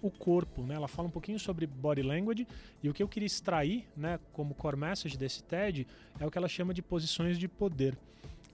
o 0.01 0.11
corpo, 0.11 0.63
né? 0.63 0.75
Ela 0.75 0.87
fala 0.89 1.07
um 1.07 1.11
pouquinho 1.11 1.39
sobre 1.39 1.65
body 1.65 2.03
language 2.03 2.45
e 2.83 2.89
o 2.89 2.93
que 2.93 3.01
eu 3.01 3.07
queria 3.07 3.25
extrair, 3.25 3.87
né, 3.95 4.19
como 4.33 4.53
core 4.53 4.75
message 4.75 5.17
desse 5.17 5.41
TED 5.41 5.87
é 6.19 6.25
o 6.25 6.29
que 6.29 6.37
ela 6.37 6.49
chama 6.49 6.73
de 6.73 6.81
posições 6.81 7.39
de 7.39 7.47
poder. 7.47 7.97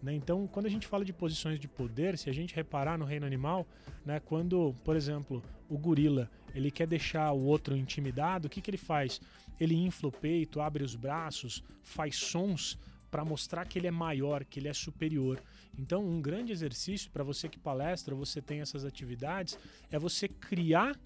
Né? 0.01 0.13
Então, 0.13 0.47
quando 0.47 0.65
a 0.65 0.69
gente 0.69 0.87
fala 0.87 1.03
de 1.03 1.13
posições 1.13 1.59
de 1.59 1.67
poder, 1.67 2.17
se 2.17 2.29
a 2.29 2.33
gente 2.33 2.55
reparar 2.55 2.97
no 2.97 3.05
reino 3.05 3.25
animal, 3.25 3.67
né, 4.05 4.19
quando, 4.19 4.75
por 4.83 4.95
exemplo, 4.95 5.43
o 5.67 5.77
gorila 5.77 6.29
ele 6.55 6.71
quer 6.71 6.87
deixar 6.87 7.31
o 7.31 7.43
outro 7.43 7.75
intimidado, 7.75 8.47
o 8.47 8.49
que, 8.49 8.61
que 8.61 8.69
ele 8.69 8.77
faz? 8.77 9.21
Ele 9.59 9.75
infla 9.75 10.09
o 10.09 10.11
peito, 10.11 10.61
abre 10.61 10.83
os 10.83 10.95
braços, 10.95 11.63
faz 11.83 12.15
sons 12.15 12.77
para 13.11 13.25
mostrar 13.25 13.65
que 13.65 13.77
ele 13.77 13.87
é 13.87 13.91
maior, 13.91 14.45
que 14.45 14.59
ele 14.59 14.67
é 14.67 14.73
superior. 14.73 15.41
Então, 15.77 16.05
um 16.05 16.21
grande 16.21 16.51
exercício 16.51 17.11
para 17.11 17.23
você 17.23 17.49
que 17.49 17.59
palestra, 17.59 18.15
você 18.15 18.41
tem 18.41 18.61
essas 18.61 18.85
atividades, 18.85 19.57
é 19.91 19.97
você 19.97 20.27
criar 20.27 20.97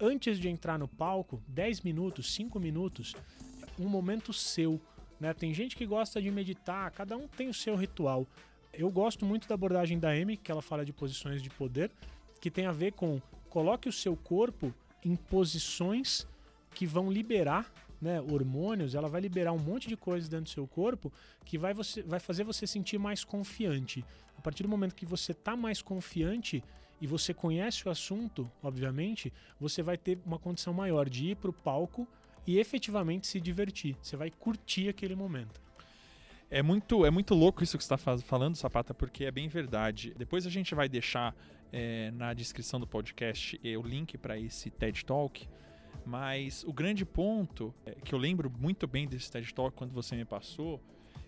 antes 0.00 0.38
de 0.38 0.48
entrar 0.48 0.78
no 0.78 0.88
palco, 0.88 1.42
10 1.48 1.82
minutos, 1.82 2.32
5 2.34 2.58
minutos, 2.58 3.14
um 3.78 3.88
momento 3.88 4.32
seu, 4.32 4.80
né? 5.20 5.34
Tem 5.34 5.52
gente 5.52 5.76
que 5.76 5.84
gosta 5.84 6.20
de 6.20 6.30
meditar, 6.30 6.90
cada 6.90 7.16
um 7.16 7.28
tem 7.28 7.48
o 7.48 7.54
seu 7.54 7.76
ritual. 7.76 8.26
Eu 8.72 8.90
gosto 8.90 9.26
muito 9.26 9.46
da 9.46 9.54
abordagem 9.54 9.98
da 9.98 10.10
Amy, 10.10 10.36
que 10.36 10.50
ela 10.50 10.62
fala 10.62 10.84
de 10.84 10.92
posições 10.92 11.42
de 11.42 11.50
poder, 11.50 11.90
que 12.40 12.50
tem 12.50 12.66
a 12.66 12.72
ver 12.72 12.92
com 12.92 13.20
coloque 13.50 13.88
o 13.88 13.92
seu 13.92 14.16
corpo 14.16 14.72
em 15.04 15.14
posições 15.16 16.26
que 16.74 16.86
vão 16.86 17.10
liberar 17.10 17.70
né, 18.00 18.20
hormônios, 18.20 18.94
ela 18.94 19.08
vai 19.08 19.20
liberar 19.20 19.52
um 19.52 19.58
monte 19.58 19.88
de 19.88 19.96
coisas 19.96 20.28
dentro 20.28 20.44
do 20.44 20.50
seu 20.50 20.66
corpo 20.66 21.12
que 21.44 21.58
vai, 21.58 21.74
você, 21.74 22.02
vai 22.02 22.18
fazer 22.18 22.44
você 22.44 22.66
sentir 22.66 22.98
mais 22.98 23.24
confiante. 23.24 24.04
A 24.38 24.40
partir 24.40 24.62
do 24.62 24.68
momento 24.68 24.94
que 24.94 25.04
você 25.04 25.32
está 25.32 25.54
mais 25.54 25.82
confiante 25.82 26.64
e 27.00 27.06
você 27.06 27.34
conhece 27.34 27.86
o 27.86 27.90
assunto, 27.90 28.50
obviamente, 28.62 29.32
você 29.58 29.82
vai 29.82 29.98
ter 29.98 30.18
uma 30.24 30.38
condição 30.38 30.72
maior 30.72 31.08
de 31.08 31.30
ir 31.30 31.36
para 31.36 31.50
o 31.50 31.52
palco 31.52 32.08
e 32.50 32.58
efetivamente 32.58 33.28
se 33.28 33.40
divertir. 33.40 33.96
Você 34.02 34.16
vai 34.16 34.28
curtir 34.28 34.88
aquele 34.88 35.14
momento. 35.14 35.60
É 36.50 36.62
muito, 36.62 37.06
é 37.06 37.10
muito 37.10 37.32
louco 37.32 37.62
isso 37.62 37.78
que 37.78 37.84
você 37.84 37.94
está 37.94 38.18
falando, 38.18 38.56
Sapata, 38.56 38.92
porque 38.92 39.24
é 39.24 39.30
bem 39.30 39.46
verdade. 39.46 40.12
Depois 40.18 40.44
a 40.44 40.50
gente 40.50 40.74
vai 40.74 40.88
deixar 40.88 41.32
é, 41.72 42.10
na 42.10 42.34
descrição 42.34 42.80
do 42.80 42.88
podcast 42.88 43.60
é, 43.62 43.78
o 43.78 43.82
link 43.82 44.18
para 44.18 44.36
esse 44.36 44.68
TED 44.68 45.04
Talk. 45.04 45.48
Mas 46.04 46.64
o 46.64 46.72
grande 46.72 47.04
ponto 47.04 47.72
é, 47.86 47.92
que 47.92 48.12
eu 48.12 48.18
lembro 48.18 48.50
muito 48.50 48.84
bem 48.88 49.06
desse 49.06 49.30
TED 49.30 49.54
Talk 49.54 49.76
quando 49.76 49.92
você 49.92 50.16
me 50.16 50.24
passou, 50.24 50.82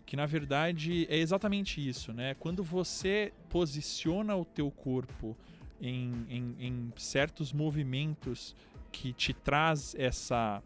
que 0.05 0.17
na 0.17 0.27
verdade 0.27 1.07
é 1.09 1.19
exatamente 1.19 1.87
isso, 1.87 2.13
né? 2.13 2.35
Quando 2.35 2.65
você 2.65 3.33
posiciona 3.49 4.35
o 4.35 4.45
teu 4.45 4.73
corpo 4.73 5.37
em, 5.81 6.27
em, 6.29 6.57
em 6.59 6.93
certos 6.97 7.53
movimentos 7.53 8.57
que 8.91 9.13
te 9.13 9.33
traz 9.33 9.95
essa 9.97 10.61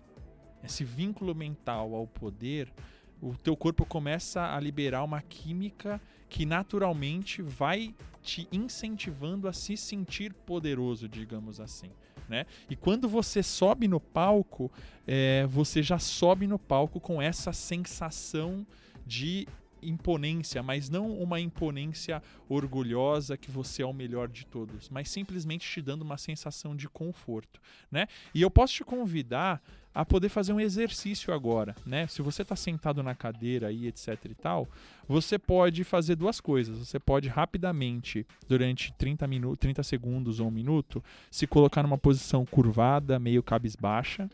esse 0.66 0.84
vínculo 0.84 1.34
mental 1.34 1.94
ao 1.94 2.06
poder, 2.06 2.72
o 3.20 3.34
teu 3.36 3.56
corpo 3.56 3.86
começa 3.86 4.54
a 4.54 4.60
liberar 4.60 5.02
uma 5.02 5.22
química 5.22 6.00
que 6.28 6.44
naturalmente 6.44 7.40
vai 7.40 7.94
te 8.22 8.46
incentivando 8.52 9.48
a 9.48 9.52
se 9.52 9.76
sentir 9.76 10.34
poderoso, 10.34 11.08
digamos 11.08 11.60
assim. 11.60 11.90
Né? 12.28 12.44
E 12.68 12.74
quando 12.74 13.08
você 13.08 13.42
sobe 13.42 13.86
no 13.86 14.00
palco, 14.00 14.70
é, 15.06 15.46
você 15.46 15.82
já 15.82 15.98
sobe 15.98 16.46
no 16.46 16.58
palco 16.58 16.98
com 16.98 17.22
essa 17.22 17.52
sensação 17.52 18.66
de 19.06 19.46
imponência, 19.80 20.62
mas 20.62 20.88
não 20.88 21.16
uma 21.16 21.38
imponência 21.38 22.22
orgulhosa 22.48 23.36
que 23.36 23.50
você 23.50 23.82
é 23.82 23.86
o 23.86 23.92
melhor 23.92 24.28
de 24.28 24.44
todos, 24.46 24.88
mas 24.88 25.08
simplesmente 25.08 25.70
te 25.70 25.80
dando 25.80 26.02
uma 26.02 26.18
sensação 26.18 26.74
de 26.74 26.88
conforto, 26.88 27.60
né? 27.90 28.08
E 28.34 28.42
eu 28.42 28.50
posso 28.50 28.74
te 28.74 28.84
convidar 28.84 29.62
a 29.96 30.04
poder 30.04 30.28
fazer 30.28 30.52
um 30.52 30.60
exercício 30.60 31.32
agora, 31.32 31.74
né? 31.86 32.06
Se 32.06 32.20
você 32.20 32.42
está 32.42 32.54
sentado 32.54 33.02
na 33.02 33.14
cadeira 33.14 33.68
aí, 33.68 33.86
etc 33.86 34.26
e 34.26 34.34
tal, 34.34 34.68
você 35.08 35.38
pode 35.38 35.84
fazer 35.84 36.16
duas 36.16 36.38
coisas. 36.38 36.76
Você 36.76 36.98
pode 36.98 37.30
rapidamente, 37.30 38.26
durante 38.46 38.92
30 38.92 39.26
minutos, 39.26 39.58
30 39.58 39.82
segundos 39.82 40.38
ou 40.38 40.48
um 40.48 40.50
minuto, 40.50 41.02
se 41.30 41.46
colocar 41.46 41.82
numa 41.82 41.96
posição 41.96 42.44
curvada, 42.44 43.18
meio 43.18 43.42
cabisbaixa, 43.42 44.28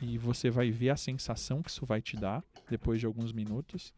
e 0.00 0.16
você 0.16 0.48
vai 0.48 0.70
ver 0.70 0.88
a 0.88 0.96
sensação 0.96 1.62
que 1.62 1.68
isso 1.68 1.84
vai 1.84 2.00
te 2.00 2.16
dar 2.16 2.42
depois 2.66 2.98
de 2.98 3.04
alguns 3.04 3.32
minutos 3.32 3.92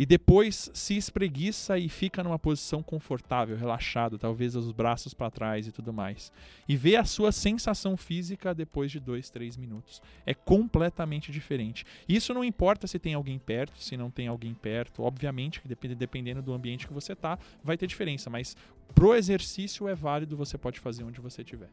e 0.00 0.06
depois 0.06 0.70
se 0.72 0.96
espreguiça 0.96 1.78
e 1.78 1.86
fica 1.86 2.24
numa 2.24 2.38
posição 2.38 2.82
confortável, 2.82 3.54
relaxado, 3.54 4.16
talvez 4.16 4.56
os 4.56 4.72
braços 4.72 5.12
para 5.12 5.30
trás 5.30 5.66
e 5.66 5.72
tudo 5.72 5.92
mais. 5.92 6.32
E 6.66 6.74
vê 6.74 6.96
a 6.96 7.04
sua 7.04 7.30
sensação 7.30 7.98
física 7.98 8.54
depois 8.54 8.90
de 8.90 8.98
dois, 8.98 9.28
três 9.28 9.58
minutos. 9.58 10.00
É 10.24 10.32
completamente 10.32 11.30
diferente. 11.30 11.84
Isso 12.08 12.32
não 12.32 12.42
importa 12.42 12.86
se 12.86 12.98
tem 12.98 13.12
alguém 13.12 13.38
perto, 13.38 13.78
se 13.78 13.94
não 13.94 14.10
tem 14.10 14.26
alguém 14.26 14.54
perto. 14.54 15.02
Obviamente 15.02 15.60
que 15.60 15.68
dependendo 15.94 16.40
do 16.40 16.54
ambiente 16.54 16.86
que 16.86 16.94
você 16.94 17.14
tá, 17.14 17.38
vai 17.62 17.76
ter 17.76 17.86
diferença. 17.86 18.30
Mas 18.30 18.56
pro 18.94 19.14
exercício 19.14 19.86
é 19.86 19.94
válido, 19.94 20.34
você 20.34 20.56
pode 20.56 20.80
fazer 20.80 21.04
onde 21.04 21.20
você 21.20 21.42
estiver. 21.42 21.68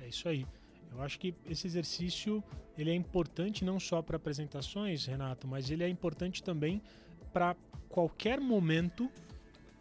É 0.00 0.08
isso 0.08 0.26
aí. 0.26 0.46
Eu 0.90 1.02
acho 1.02 1.20
que 1.20 1.34
esse 1.44 1.66
exercício 1.66 2.42
ele 2.78 2.90
é 2.90 2.94
importante 2.94 3.62
não 3.62 3.78
só 3.78 4.00
para 4.00 4.16
apresentações, 4.16 5.04
Renato, 5.04 5.46
mas 5.46 5.70
ele 5.70 5.84
é 5.84 5.88
importante 5.90 6.42
também 6.42 6.80
para 7.36 7.54
qualquer 7.90 8.40
momento 8.40 9.10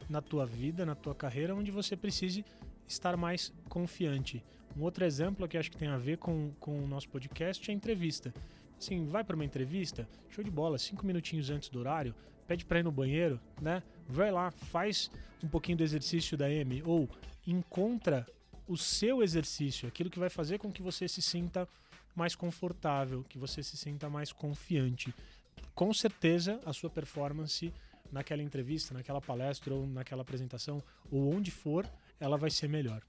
na 0.09 0.21
tua 0.21 0.45
vida, 0.45 0.85
na 0.85 0.93
tua 0.93 1.15
carreira, 1.15 1.55
onde 1.55 1.71
você 1.71 1.95
precise 1.95 2.43
estar 2.85 3.15
mais 3.15 3.53
confiante. 3.69 4.43
Um 4.75 4.81
outro 4.81 5.05
exemplo 5.05 5.47
que 5.47 5.57
acho 5.57 5.71
que 5.71 5.77
tem 5.77 5.87
a 5.87 5.97
ver 5.97 6.17
com, 6.17 6.51
com 6.59 6.77
o 6.77 6.85
nosso 6.85 7.07
podcast 7.07 7.71
é 7.71 7.73
a 7.73 7.77
entrevista. 7.77 8.33
Assim, 8.77 9.05
vai 9.05 9.23
para 9.23 9.37
uma 9.37 9.45
entrevista, 9.45 10.05
show 10.27 10.43
de 10.43 10.51
bola, 10.51 10.77
cinco 10.77 11.05
minutinhos 11.05 11.49
antes 11.49 11.69
do 11.69 11.79
horário, 11.79 12.13
pede 12.45 12.65
para 12.65 12.79
ir 12.79 12.83
no 12.83 12.91
banheiro, 12.91 13.39
né? 13.61 13.81
Vai 14.05 14.33
lá, 14.33 14.51
faz 14.51 15.09
um 15.41 15.47
pouquinho 15.47 15.77
do 15.77 15.83
exercício 15.85 16.37
da 16.37 16.51
M 16.51 16.83
ou 16.85 17.09
encontra 17.47 18.27
o 18.67 18.75
seu 18.75 19.23
exercício, 19.23 19.87
aquilo 19.87 20.09
que 20.09 20.19
vai 20.19 20.29
fazer 20.29 20.57
com 20.57 20.73
que 20.73 20.81
você 20.81 21.07
se 21.07 21.21
sinta 21.21 21.65
mais 22.13 22.35
confortável, 22.35 23.23
que 23.29 23.37
você 23.37 23.63
se 23.63 23.77
sinta 23.77 24.09
mais 24.09 24.33
confiante 24.33 25.13
com 25.75 25.93
certeza 25.93 26.59
a 26.65 26.73
sua 26.73 26.89
performance 26.89 27.71
naquela 28.11 28.41
entrevista, 28.41 28.93
naquela 28.93 29.21
palestra 29.21 29.73
ou 29.73 29.85
naquela 29.85 30.21
apresentação 30.21 30.81
ou 31.11 31.35
onde 31.35 31.51
for, 31.51 31.85
ela 32.19 32.37
vai 32.37 32.49
ser 32.49 32.67
melhor. 32.67 33.01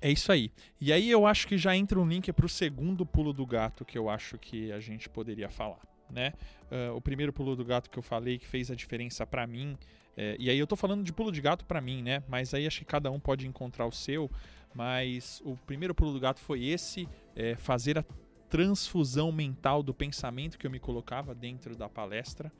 É 0.00 0.10
isso 0.10 0.30
aí. 0.30 0.52
E 0.80 0.92
aí 0.92 1.10
eu 1.10 1.26
acho 1.26 1.48
que 1.48 1.58
já 1.58 1.76
entra 1.76 1.98
um 1.98 2.06
link 2.06 2.32
para 2.32 2.46
o 2.46 2.48
segundo 2.48 3.04
pulo 3.04 3.32
do 3.32 3.44
gato 3.44 3.84
que 3.84 3.98
eu 3.98 4.08
acho 4.08 4.38
que 4.38 4.70
a 4.70 4.78
gente 4.78 5.08
poderia 5.08 5.48
falar. 5.48 5.80
Né? 6.08 6.32
Uh, 6.70 6.94
o 6.94 7.00
primeiro 7.00 7.32
pulo 7.32 7.56
do 7.56 7.64
gato 7.64 7.90
que 7.90 7.98
eu 7.98 8.02
falei 8.02 8.38
que 8.38 8.46
fez 8.46 8.70
a 8.70 8.76
diferença 8.76 9.26
para 9.26 9.44
mim, 9.44 9.76
é, 10.16 10.34
e 10.38 10.48
aí 10.48 10.58
eu 10.58 10.66
tô 10.66 10.76
falando 10.76 11.04
de 11.04 11.12
pulo 11.12 11.30
de 11.30 11.40
gato 11.40 11.64
para 11.64 11.80
mim, 11.80 12.02
né? 12.02 12.22
Mas 12.26 12.54
aí 12.54 12.66
acho 12.66 12.78
que 12.78 12.84
cada 12.86 13.10
um 13.10 13.20
pode 13.20 13.46
encontrar 13.46 13.86
o 13.86 13.92
seu. 13.92 14.30
Mas 14.74 15.42
o 15.44 15.56
primeiro 15.66 15.94
pulo 15.94 16.12
do 16.12 16.20
gato 16.20 16.40
foi 16.40 16.64
esse: 16.64 17.06
é, 17.34 17.54
fazer 17.54 17.98
a 17.98 18.04
transfusão 18.48 19.32
mental 19.32 19.82
do 19.82 19.92
pensamento 19.94 20.58
que 20.58 20.66
eu 20.66 20.70
me 20.70 20.78
colocava 20.78 21.34
dentro 21.34 21.76
da 21.76 21.88
palestra. 21.88 22.52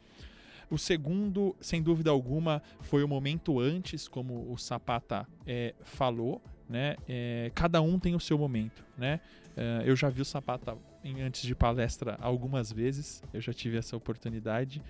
O 0.69 0.77
segundo, 0.77 1.55
sem 1.61 1.81
dúvida 1.81 2.11
alguma, 2.11 2.63
foi 2.81 3.05
o 3.05 3.09
momento 3.09 3.61
antes, 3.61 4.09
como 4.09 4.51
o 4.53 4.57
Sapata 4.57 5.27
é, 5.47 5.75
falou, 5.85 6.43
né? 6.69 6.97
É, 7.09 7.53
cada 7.55 7.81
um 7.81 7.99
tem 7.99 8.15
o 8.17 8.21
seu 8.21 8.37
momento, 8.37 8.85
né? 8.99 9.21
É, 9.57 9.83
eu 9.87 9.95
já 9.95 10.09
vi 10.09 10.21
o 10.21 10.25
Sapata 10.25 10.77
em, 11.05 11.23
antes 11.23 11.43
de 11.43 11.55
palestra 11.55 12.19
algumas 12.21 12.73
vezes, 12.73 13.23
eu 13.33 13.41
já 13.41 13.53
tive 13.53 13.77
essa 13.77 13.97
oportunidade 13.97 14.83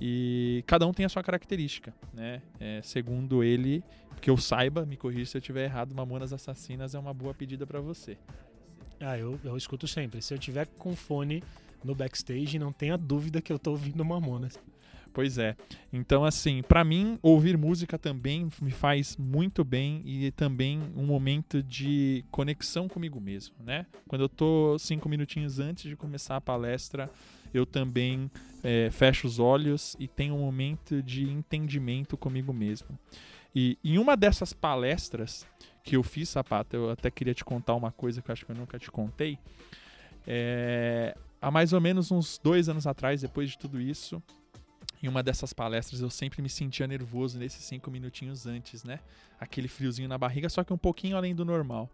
e 0.00 0.64
cada 0.66 0.86
um 0.86 0.92
tem 0.92 1.04
a 1.04 1.08
sua 1.08 1.22
característica, 1.22 1.92
né? 2.12 2.40
É, 2.58 2.80
segundo 2.82 3.44
ele, 3.44 3.84
que 4.20 4.30
eu 4.30 4.36
saiba, 4.36 4.86
me 4.86 4.96
corrija 4.96 5.26
se 5.26 5.36
eu 5.36 5.40
estiver 5.40 5.64
errado, 5.64 5.94
Mamonas 5.94 6.32
Assassinas 6.32 6.94
é 6.94 6.98
uma 6.98 7.12
boa 7.12 7.34
pedida 7.34 7.66
para 7.66 7.80
você. 7.80 8.16
Ah, 9.00 9.16
eu, 9.16 9.38
eu 9.44 9.56
escuto 9.56 9.86
sempre. 9.86 10.20
Se 10.22 10.34
eu 10.34 10.38
tiver 10.38 10.66
com 10.78 10.94
fone 10.96 11.42
no 11.84 11.94
backstage, 11.94 12.58
não 12.58 12.72
tenha 12.72 12.96
dúvida 12.96 13.40
que 13.40 13.52
eu 13.52 13.58
tô 13.58 13.70
ouvindo 13.72 14.04
Mamonas. 14.04 14.58
Pois 15.12 15.38
é. 15.38 15.56
Então, 15.92 16.24
assim, 16.24 16.62
para 16.62 16.84
mim, 16.84 17.18
ouvir 17.22 17.56
música 17.56 17.98
também 17.98 18.48
me 18.60 18.70
faz 18.70 19.16
muito 19.16 19.64
bem 19.64 20.02
e 20.04 20.30
também 20.32 20.80
um 20.94 21.06
momento 21.06 21.62
de 21.62 22.24
conexão 22.30 22.88
comigo 22.88 23.20
mesmo, 23.20 23.56
né? 23.64 23.86
Quando 24.06 24.22
eu 24.22 24.28
tô 24.28 24.78
cinco 24.78 25.08
minutinhos 25.08 25.58
antes 25.58 25.84
de 25.84 25.96
começar 25.96 26.36
a 26.36 26.40
palestra, 26.40 27.10
eu 27.52 27.64
também 27.64 28.30
é, 28.62 28.90
fecho 28.90 29.26
os 29.26 29.38
olhos 29.38 29.96
e 29.98 30.06
tenho 30.06 30.34
um 30.34 30.40
momento 30.40 31.02
de 31.02 31.28
entendimento 31.28 32.16
comigo 32.16 32.52
mesmo. 32.52 32.98
E 33.54 33.78
em 33.82 33.98
uma 33.98 34.16
dessas 34.16 34.52
palestras 34.52 35.46
que 35.88 35.96
eu 35.96 36.02
fiz, 36.02 36.28
Sapata, 36.28 36.76
eu 36.76 36.90
até 36.90 37.10
queria 37.10 37.32
te 37.32 37.42
contar 37.42 37.74
uma 37.74 37.90
coisa 37.90 38.20
que 38.20 38.30
eu 38.30 38.32
acho 38.34 38.44
que 38.44 38.52
eu 38.52 38.56
nunca 38.56 38.78
te 38.78 38.90
contei. 38.90 39.38
É, 40.26 41.16
há 41.40 41.50
mais 41.50 41.72
ou 41.72 41.80
menos 41.80 42.10
uns 42.10 42.36
dois 42.36 42.68
anos 42.68 42.86
atrás, 42.86 43.22
depois 43.22 43.48
de 43.48 43.56
tudo 43.56 43.80
isso, 43.80 44.22
em 45.02 45.08
uma 45.08 45.22
dessas 45.22 45.54
palestras 45.54 46.02
eu 46.02 46.10
sempre 46.10 46.42
me 46.42 46.50
sentia 46.50 46.86
nervoso 46.86 47.38
nesses 47.38 47.64
cinco 47.64 47.90
minutinhos 47.90 48.46
antes, 48.46 48.84
né? 48.84 49.00
Aquele 49.40 49.66
friozinho 49.66 50.10
na 50.10 50.18
barriga, 50.18 50.50
só 50.50 50.62
que 50.62 50.74
um 50.74 50.76
pouquinho 50.76 51.16
além 51.16 51.34
do 51.34 51.42
normal. 51.42 51.88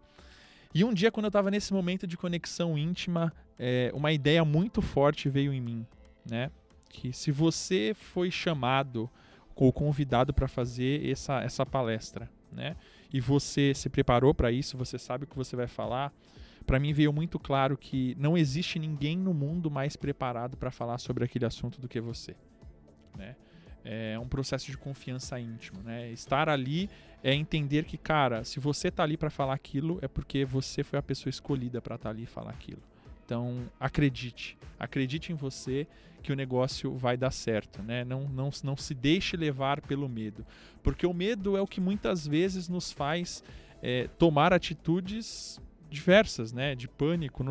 E 0.73 0.83
um 0.83 0.93
dia, 0.93 1.09
quando 1.09 1.27
eu 1.27 1.29
estava 1.29 1.49
nesse 1.49 1.71
momento 1.71 2.05
de 2.05 2.17
conexão 2.17 2.77
íntima, 2.77 3.31
é, 3.57 3.91
uma 3.93 4.11
ideia 4.11 4.43
muito 4.43 4.81
forte 4.81 5.29
veio 5.29 5.53
em 5.53 5.61
mim, 5.61 5.85
né? 6.29 6.51
Que 6.89 7.13
se 7.13 7.31
você 7.31 7.95
foi 7.95 8.29
chamado 8.29 9.09
ou 9.55 9.71
convidado 9.71 10.33
para 10.33 10.49
fazer 10.49 11.09
essa, 11.09 11.41
essa 11.41 11.65
palestra, 11.65 12.29
né? 12.51 12.75
E 13.15 13.21
você 13.21 13.73
se 13.73 13.89
preparou 13.89 14.33
para 14.33 14.51
isso, 14.51 14.77
você 14.77 14.97
sabe 14.97 15.23
o 15.23 15.27
que 15.27 15.35
você 15.35 15.55
vai 15.55 15.67
falar. 15.67 16.13
Para 16.65 16.79
mim 16.79 16.91
veio 16.91 17.13
muito 17.13 17.39
claro 17.39 17.77
que 17.77 18.15
não 18.19 18.37
existe 18.37 18.79
ninguém 18.79 19.17
no 19.17 19.33
mundo 19.33 19.71
mais 19.71 19.95
preparado 19.95 20.57
para 20.57 20.71
falar 20.71 20.97
sobre 20.97 21.23
aquele 21.23 21.45
assunto 21.45 21.79
do 21.79 21.87
que 21.87 22.01
você 22.01 22.35
né? 23.17 23.35
É 23.83 24.17
um 24.19 24.27
processo 24.27 24.69
de 24.71 24.77
confiança 24.77 25.39
íntimo, 25.39 25.81
né? 25.83 26.11
Estar 26.11 26.49
ali 26.49 26.89
é 27.23 27.33
entender 27.33 27.85
que, 27.85 27.97
cara, 27.97 28.43
se 28.43 28.59
você 28.59 28.89
tá 28.89 29.03
ali 29.03 29.15
para 29.15 29.29
falar 29.29 29.53
aquilo, 29.53 29.99
é 30.01 30.07
porque 30.07 30.43
você 30.43 30.83
foi 30.83 30.97
a 30.97 31.03
pessoa 31.03 31.29
escolhida 31.29 31.81
para 31.81 31.95
estar 31.95 32.09
tá 32.09 32.13
ali 32.13 32.23
e 32.23 32.27
falar 32.27 32.51
aquilo. 32.51 32.81
Então, 33.25 33.69
acredite. 33.79 34.57
Acredite 34.79 35.31
em 35.31 35.35
você 35.35 35.87
que 36.21 36.31
o 36.31 36.35
negócio 36.35 36.95
vai 36.95 37.17
dar 37.17 37.31
certo, 37.31 37.83
né? 37.83 38.03
Não, 38.03 38.27
não, 38.27 38.49
não 38.63 38.77
se 38.77 38.93
deixe 38.93 39.35
levar 39.35 39.81
pelo 39.81 40.07
medo. 40.07 40.45
Porque 40.81 41.05
o 41.05 41.13
medo 41.13 41.57
é 41.57 41.61
o 41.61 41.67
que 41.67 41.81
muitas 41.81 42.25
vezes 42.25 42.67
nos 42.67 42.91
faz 42.91 43.43
é, 43.81 44.07
tomar 44.17 44.53
atitudes 44.53 45.59
diversas, 45.89 46.51
né, 46.51 46.75
de 46.75 46.87
pânico. 46.87 47.43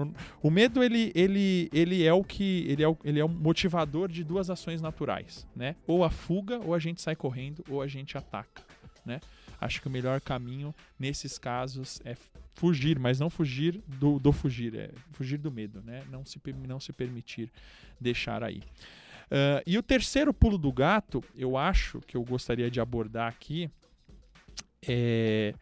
O 0.42 0.50
medo 0.50 0.82
ele, 0.82 1.12
ele, 1.14 1.70
ele 1.72 2.04
é 2.04 2.12
o 2.12 2.22
que 2.22 2.66
ele 2.68 2.82
é 2.82 2.88
o, 2.88 2.96
ele 3.04 3.20
é 3.20 3.24
o 3.24 3.28
motivador 3.28 4.08
de 4.08 4.22
duas 4.22 4.50
ações 4.50 4.82
naturais, 4.82 5.46
né? 5.54 5.76
Ou 5.86 6.04
a 6.04 6.10
fuga, 6.10 6.58
ou 6.58 6.74
a 6.74 6.78
gente 6.78 7.00
sai 7.00 7.16
correndo, 7.16 7.64
ou 7.70 7.80
a 7.80 7.86
gente 7.86 8.18
ataca, 8.18 8.62
né? 9.04 9.20
Acho 9.64 9.80
que 9.80 9.88
o 9.88 9.90
melhor 9.90 10.20
caminho 10.20 10.74
nesses 10.98 11.38
casos 11.38 12.00
é 12.04 12.14
fugir, 12.54 12.98
mas 12.98 13.18
não 13.18 13.30
fugir 13.30 13.82
do, 13.86 14.18
do 14.18 14.30
fugir, 14.30 14.74
é 14.74 14.90
fugir 15.12 15.38
do 15.38 15.50
medo, 15.50 15.82
né? 15.82 16.02
Não 16.10 16.24
se 16.24 16.38
não 16.68 16.78
se 16.78 16.92
permitir 16.92 17.50
deixar 17.98 18.44
aí. 18.44 18.58
Uh, 19.30 19.64
e 19.66 19.78
o 19.78 19.82
terceiro 19.82 20.34
pulo 20.34 20.58
do 20.58 20.70
gato, 20.70 21.24
eu 21.34 21.56
acho 21.56 22.00
que 22.00 22.14
eu 22.14 22.22
gostaria 22.22 22.70
de 22.70 22.78
abordar 22.78 23.28
aqui 23.28 23.70
é 24.86 25.54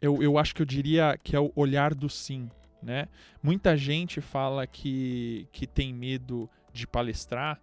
eu, 0.00 0.22
eu 0.22 0.38
acho 0.38 0.54
que 0.54 0.62
eu 0.62 0.66
diria 0.66 1.18
que 1.22 1.36
é 1.36 1.40
o 1.40 1.52
olhar 1.54 1.94
do 1.94 2.08
sim. 2.08 2.48
Né? 2.82 3.08
Muita 3.42 3.76
gente 3.76 4.20
fala 4.20 4.66
que, 4.66 5.46
que 5.52 5.66
tem 5.66 5.92
medo 5.92 6.48
de 6.72 6.86
palestrar, 6.86 7.60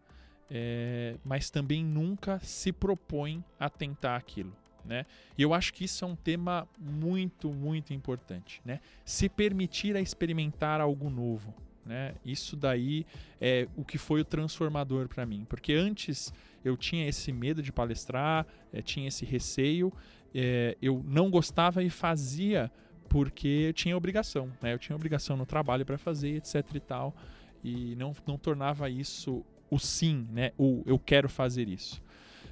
é, 0.52 1.16
mas 1.26 1.50
também 1.50 1.84
nunca 1.84 2.38
se 2.40 2.72
propõe 2.72 3.44
a 3.60 3.70
tentar 3.70 4.16
aquilo. 4.18 4.54
Né? 4.88 5.06
E 5.38 5.42
eu 5.42 5.54
acho 5.54 5.74
que 5.74 5.84
isso 5.84 6.06
é 6.06 6.08
um 6.08 6.16
tema 6.16 6.68
muito, 6.80 7.52
muito 7.52 7.94
importante. 7.94 8.62
Né? 8.64 8.80
Se 9.04 9.28
permitir 9.28 9.96
a 9.96 10.02
experimentar 10.02 10.80
algo 10.80 11.10
novo. 11.10 11.54
Né? 11.86 12.16
Isso 12.26 12.56
daí 12.56 13.06
é 13.40 13.68
o 13.76 13.84
que 13.84 13.98
foi 13.98 14.22
o 14.22 14.26
transformador 14.26 15.08
para 15.08 15.26
mim. 15.26 15.46
Porque 15.48 15.74
antes 15.74 16.34
eu 16.64 16.76
tinha 16.76 17.08
esse 17.08 17.32
medo 17.32 17.62
de 17.62 17.72
palestrar, 17.72 18.46
é, 18.72 18.82
tinha 18.82 19.08
esse 19.08 19.26
receio, 19.26 19.92
é, 20.34 20.78
eu 20.82 21.04
não 21.06 21.30
gostava 21.30 21.84
e 21.84 21.90
fazia 21.90 22.72
porque 23.08 23.66
eu 23.70 23.74
tinha 23.74 23.96
obrigação, 23.96 24.52
né? 24.62 24.74
Eu 24.74 24.80
tinha 24.80 24.96
obrigação 24.96 25.38
no 25.38 25.46
trabalho 25.46 25.86
para 25.86 25.98
fazer, 25.98 26.36
etc 26.36 26.64
e 26.76 26.80
tal, 26.80 27.16
e 27.64 27.96
não, 27.96 28.14
não 28.26 28.38
tornava 28.38 28.90
isso 28.90 29.46
o 29.70 29.80
sim, 29.80 30.28
né? 30.32 30.52
O 30.58 30.84
eu 30.86 31.00
quero 31.00 31.30
fazer 31.30 31.68
isso. 31.68 32.02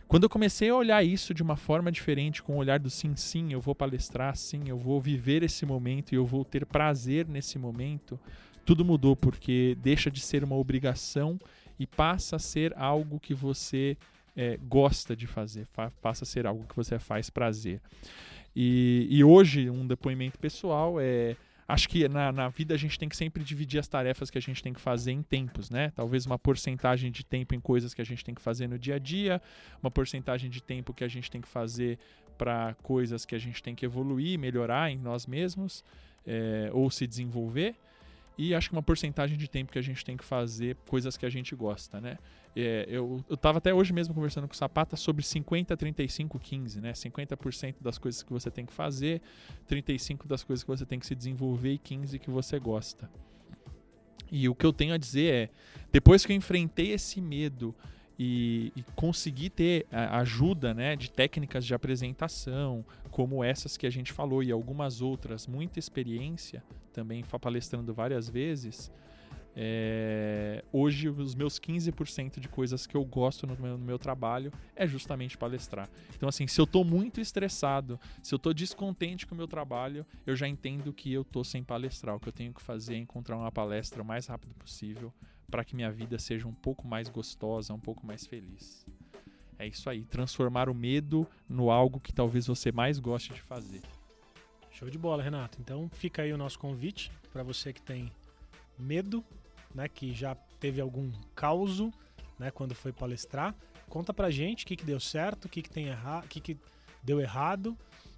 Quando 0.08 0.24
eu 0.24 0.30
comecei 0.30 0.70
a 0.70 0.76
olhar 0.76 1.04
isso 1.04 1.34
de 1.34 1.42
uma 1.42 1.56
forma 1.56 1.92
diferente, 1.92 2.44
com 2.44 2.54
o 2.54 2.58
olhar 2.58 2.80
do 2.80 2.90
sim, 2.90 3.16
sim, 3.16 3.52
eu 3.52 3.60
vou 3.60 3.74
palestrar, 3.74 4.36
sim, 4.36 4.64
eu 4.68 4.78
vou 4.78 5.02
viver 5.02 5.42
esse 5.42 5.66
momento 5.66 6.14
e 6.14 6.16
eu 6.16 6.26
vou 6.26 6.46
ter 6.46 6.66
prazer 6.66 7.28
nesse 7.28 7.58
momento, 7.58 8.20
tudo 8.66 8.86
mudou 8.86 9.16
porque 9.16 9.76
deixa 9.82 10.12
de 10.12 10.22
ser 10.22 10.44
uma 10.44 10.56
obrigação 10.56 11.40
e 11.80 11.88
passa 11.88 12.36
a 12.36 12.40
ser 12.40 12.74
algo 12.78 13.20
que 13.20 13.34
você 13.34 13.98
é, 14.36 14.58
gosta 14.68 15.16
de 15.16 15.28
fazer, 15.28 15.68
passa 16.02 16.24
a 16.24 16.28
ser 16.28 16.46
algo 16.46 16.66
que 16.68 16.76
você 16.76 17.00
faz 17.00 17.30
prazer. 17.30 17.82
E, 18.56 19.08
e 19.10 19.24
hoje, 19.24 19.70
um 19.70 19.86
depoimento 19.86 20.40
pessoal 20.40 21.00
é. 21.00 21.36
Acho 21.68 21.90
que 21.90 22.08
na, 22.08 22.32
na 22.32 22.48
vida 22.48 22.76
a 22.76 22.78
gente 22.78 22.98
tem 22.98 23.10
que 23.10 23.18
sempre 23.18 23.44
dividir 23.44 23.80
as 23.80 23.88
tarefas 23.88 24.30
que 24.30 24.38
a 24.38 24.42
gente 24.42 24.62
tem 24.62 24.72
que 24.72 24.80
fazer 24.80 25.12
em 25.12 25.24
tempos, 25.24 25.72
né? 25.72 25.92
Talvez 25.96 26.26
uma 26.26 26.38
porcentagem 26.38 27.12
de 27.12 27.26
tempo 27.26 27.56
em 27.56 27.60
coisas 27.60 27.94
que 27.94 28.02
a 28.02 28.06
gente 28.06 28.24
tem 28.24 28.36
que 28.36 28.42
fazer 28.42 28.68
no 28.68 28.78
dia 28.78 28.96
a 28.96 29.00
dia, 29.00 29.42
uma 29.82 29.90
porcentagem 29.90 30.50
de 30.50 30.62
tempo 30.62 30.94
que 30.94 31.04
a 31.04 31.08
gente 31.08 31.30
tem 31.32 31.42
que 31.42 31.48
fazer 31.48 31.98
para 32.38 32.76
coisas 32.84 33.26
que 33.26 33.34
a 33.34 33.40
gente 33.40 33.64
tem 33.64 33.74
que 33.74 33.86
evoluir, 33.86 34.38
melhorar 34.38 34.92
em 34.92 34.98
nós 34.98 35.26
mesmos 35.26 35.84
é, 36.28 36.70
ou 36.72 36.92
se 36.92 37.08
desenvolver 37.08 37.76
e 38.38 38.54
acho 38.54 38.70
que 38.70 38.76
uma 38.76 38.84
porcentagem 38.84 39.38
de 39.38 39.48
tempo 39.48 39.72
que 39.72 39.80
a 39.80 39.82
gente 39.82 40.04
tem 40.04 40.18
que 40.18 40.26
fazer 40.26 40.76
coisas 40.88 41.16
que 41.16 41.26
a 41.26 41.30
gente 41.30 41.56
gosta, 41.56 42.02
né? 42.02 42.18
É, 42.56 42.86
eu, 42.90 43.24
eu 43.30 43.38
tava 43.38 43.58
até 43.58 43.74
hoje 43.74 43.94
mesmo 43.94 44.14
conversando 44.14 44.48
com 44.48 44.54
o 44.54 44.58
Sapata 44.58 44.96
sobre 44.96 45.24
50, 45.24 45.76
35, 45.76 46.40
15, 46.40 46.82
né? 46.82 46.92
50% 46.92 47.76
das 47.82 47.98
coisas 47.98 48.24
que 48.24 48.32
você 48.32 48.52
tem 48.52 48.66
que 48.66 48.74
fazer, 48.74 49.22
35% 49.70 50.28
das 50.28 50.44
coisas 50.44 50.64
que 50.64 50.70
você 50.70 50.86
tem 50.86 51.00
que 51.00 51.06
se 51.06 51.16
desenvolver 51.16 51.74
e 51.74 51.80
15% 51.80 52.20
que 52.20 52.30
você 52.30 52.60
gosta. 52.60 53.10
E 54.32 54.50
o 54.50 54.56
que 54.56 54.66
eu 54.66 54.74
tenho 54.74 54.94
a 54.94 54.98
dizer 54.98 55.34
é, 55.34 55.50
depois 55.92 56.26
que 56.26 56.34
eu 56.34 56.36
enfrentei 56.36 56.92
esse 56.92 57.22
medo 57.22 57.76
e, 58.18 58.72
e 58.76 58.84
conseguir 58.96 59.50
ter 59.50 59.86
ajuda 59.92 60.74
né, 60.74 60.96
de 60.96 61.10
técnicas 61.12 61.66
de 61.66 61.74
apresentação, 61.74 62.86
como 63.12 63.44
essas 63.44 63.78
que 63.78 63.86
a 63.86 63.90
gente 63.90 64.12
falou 64.12 64.42
e 64.42 64.52
algumas 64.52 65.02
outras, 65.02 65.48
muita 65.48 65.80
experiência, 65.80 66.64
também 66.94 67.24
palestrando 67.24 67.94
várias 67.94 68.30
vezes. 68.30 68.92
É, 69.58 70.66
hoje, 70.72 71.08
os 71.08 71.34
meus 71.34 71.58
15% 71.58 72.42
de 72.42 72.50
coisas 72.50 72.86
que 72.86 72.96
eu 72.96 73.06
gosto 73.06 73.48
no 73.48 73.56
meu, 73.58 73.78
no 73.78 73.86
meu, 73.86 73.98
trabalho 73.98 74.52
é 74.76 74.86
justamente 74.86 75.38
palestrar. 75.38 75.90
Então, 76.14 76.28
assim, 76.28 76.46
se 76.46 76.60
eu 76.60 76.66
estou 76.66 76.84
muito 76.84 77.22
estressado, 77.22 77.98
se 78.22 78.34
eu 78.34 78.38
estou 78.38 78.54
descontente 78.54 79.26
com 79.26 79.34
o 79.34 79.38
meu 79.38 79.48
trabalho, 79.48 80.06
eu 80.26 80.36
já 80.36 80.46
entendo 80.46 80.92
que 80.92 81.12
eu 81.14 81.22
estou 81.22 81.44
sem 81.44 81.64
palestrar. 81.64 82.16
O 82.16 82.20
que 82.20 82.28
eu 82.28 82.34
tenho 82.34 82.54
que 82.54 82.62
fazer 82.62 82.96
é 82.96 82.98
encontrar 82.98 83.38
uma 83.38 83.52
palestra 83.52 84.02
o 84.02 84.06
mais 84.06 84.28
rápido 84.28 84.54
possível 84.56 85.14
para 85.50 85.64
que 85.64 85.76
minha 85.76 85.92
vida 85.92 86.18
seja 86.20 86.48
um 86.48 86.54
pouco 86.54 86.88
mais 86.88 87.10
gostosa, 87.10 87.74
um 87.74 87.80
pouco 87.80 88.06
mais 88.06 88.26
feliz. 88.26 88.86
É 89.58 89.68
isso 89.68 89.90
aí, 89.90 90.04
transformar 90.06 90.70
o 90.70 90.74
medo 90.74 91.28
no 91.48 91.72
algo 91.72 92.00
que 92.00 92.14
talvez 92.14 92.48
você 92.48 92.72
mais 92.72 93.00
goste 93.00 93.34
de 93.34 93.42
fazer. 93.42 93.82
Show 94.70 94.90
de 94.90 94.98
bola, 94.98 95.24
Renato. 95.24 95.58
Então 95.62 95.90
fica 95.90 96.24
aí 96.24 96.34
o 96.34 96.38
nosso 96.38 96.60
convite 96.60 97.10
para 97.32 97.44
você 97.44 97.72
que 97.72 97.82
tem 97.82 98.12
medo, 98.78 99.24
né, 99.74 99.88
que 99.88 100.14
já 100.14 100.36
teve 100.60 100.82
algum 100.82 101.10
causo, 101.34 101.94
né, 102.38 102.52
quando 102.52 102.76
foi 102.76 102.92
palestrar. 102.92 103.56
Conta 103.88 104.14
pra 104.14 104.30
gente 104.30 104.66
o 104.66 104.68
que, 104.68 104.76
que 104.76 104.84
deu 104.84 105.00
certo, 105.00 105.46
o 105.46 105.50
que, 105.50 105.62
que 105.62 105.70
tem 105.70 105.88
errado, 105.88 106.26
o 106.26 106.28
que, 106.28 106.42
que 106.42 106.58
deu 107.02 107.22
errado. 107.22 107.78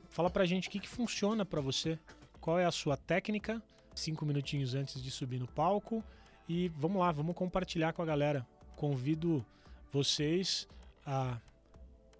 Fala 0.10 0.30
pra 0.30 0.46
gente 0.46 0.68
o 0.68 0.72
que, 0.72 0.80
que 0.80 0.90
funciona 0.90 1.46
para 1.46 1.62
você. 1.62 2.00
Qual 2.42 2.58
é 2.58 2.66
a 2.66 2.72
sua 2.72 2.98
técnica? 2.98 3.62
Cinco 3.94 4.26
minutinhos 4.26 4.74
antes 4.74 5.02
de 5.02 5.12
subir 5.12 5.40
no 5.40 5.48
palco 5.48 6.04
e 6.48 6.70
vamos 6.70 7.00
lá, 7.00 7.12
vamos 7.12 7.36
compartilhar 7.36 7.94
com 7.94 8.02
a 8.02 8.06
galera. 8.06 8.46
Convido 8.76 9.46
vocês 9.92 10.68
a 11.06 11.40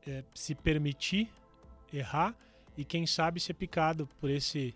é, 0.06 0.24
se 0.34 0.56
permitir 0.56 1.30
errar 1.94 2.36
e 2.78 2.84
quem 2.84 3.06
sabe 3.06 3.40
ser 3.40 3.54
picado 3.54 4.08
por 4.20 4.30
esse 4.30 4.74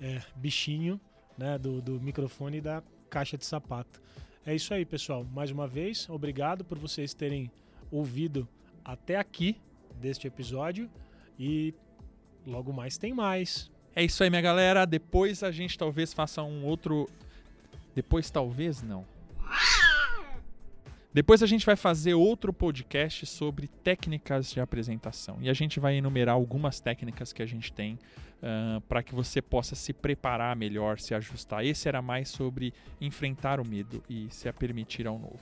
é, 0.00 0.20
bichinho 0.36 1.00
né, 1.36 1.58
do, 1.58 1.80
do 1.80 2.00
microfone 2.00 2.58
e 2.58 2.60
da 2.60 2.82
caixa 3.08 3.38
de 3.38 3.44
sapato. 3.44 4.00
É 4.44 4.54
isso 4.54 4.72
aí, 4.72 4.84
pessoal. 4.84 5.24
Mais 5.24 5.50
uma 5.50 5.66
vez, 5.66 6.08
obrigado 6.08 6.64
por 6.64 6.78
vocês 6.78 7.14
terem 7.14 7.50
ouvido 7.90 8.48
até 8.84 9.16
aqui 9.16 9.56
deste 10.00 10.26
episódio 10.26 10.90
e 11.38 11.74
logo 12.46 12.72
mais 12.72 12.96
tem 12.96 13.12
mais. 13.12 13.70
É 13.94 14.02
isso 14.04 14.22
aí, 14.22 14.30
minha 14.30 14.42
galera. 14.42 14.86
Depois 14.86 15.42
a 15.42 15.50
gente 15.50 15.76
talvez 15.76 16.12
faça 16.12 16.42
um 16.42 16.64
outro 16.64 17.08
depois 17.98 18.30
talvez 18.30 18.80
não. 18.80 19.04
Depois 21.12 21.42
a 21.42 21.46
gente 21.46 21.66
vai 21.66 21.74
fazer 21.74 22.14
outro 22.14 22.52
podcast 22.52 23.26
sobre 23.26 23.66
técnicas 23.66 24.52
de 24.52 24.60
apresentação. 24.60 25.38
E 25.40 25.50
a 25.50 25.52
gente 25.52 25.80
vai 25.80 25.96
enumerar 25.96 26.36
algumas 26.36 26.78
técnicas 26.78 27.32
que 27.32 27.42
a 27.42 27.46
gente 27.46 27.72
tem 27.72 27.98
uh, 28.36 28.80
para 28.82 29.02
que 29.02 29.12
você 29.12 29.42
possa 29.42 29.74
se 29.74 29.92
preparar 29.92 30.54
melhor, 30.54 31.00
se 31.00 31.12
ajustar. 31.12 31.66
Esse 31.66 31.88
era 31.88 32.00
mais 32.00 32.28
sobre 32.28 32.72
enfrentar 33.00 33.58
o 33.58 33.66
medo 33.66 34.00
e 34.08 34.28
se 34.30 34.52
permitir 34.52 35.08
ao 35.08 35.18
novo. 35.18 35.40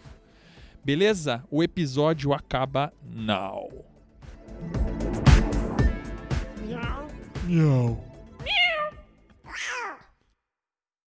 Beleza? 0.82 1.44
O 1.50 1.62
episódio 1.62 2.32
acaba 2.32 2.90
now. 3.04 3.84
Miau. 7.46 8.15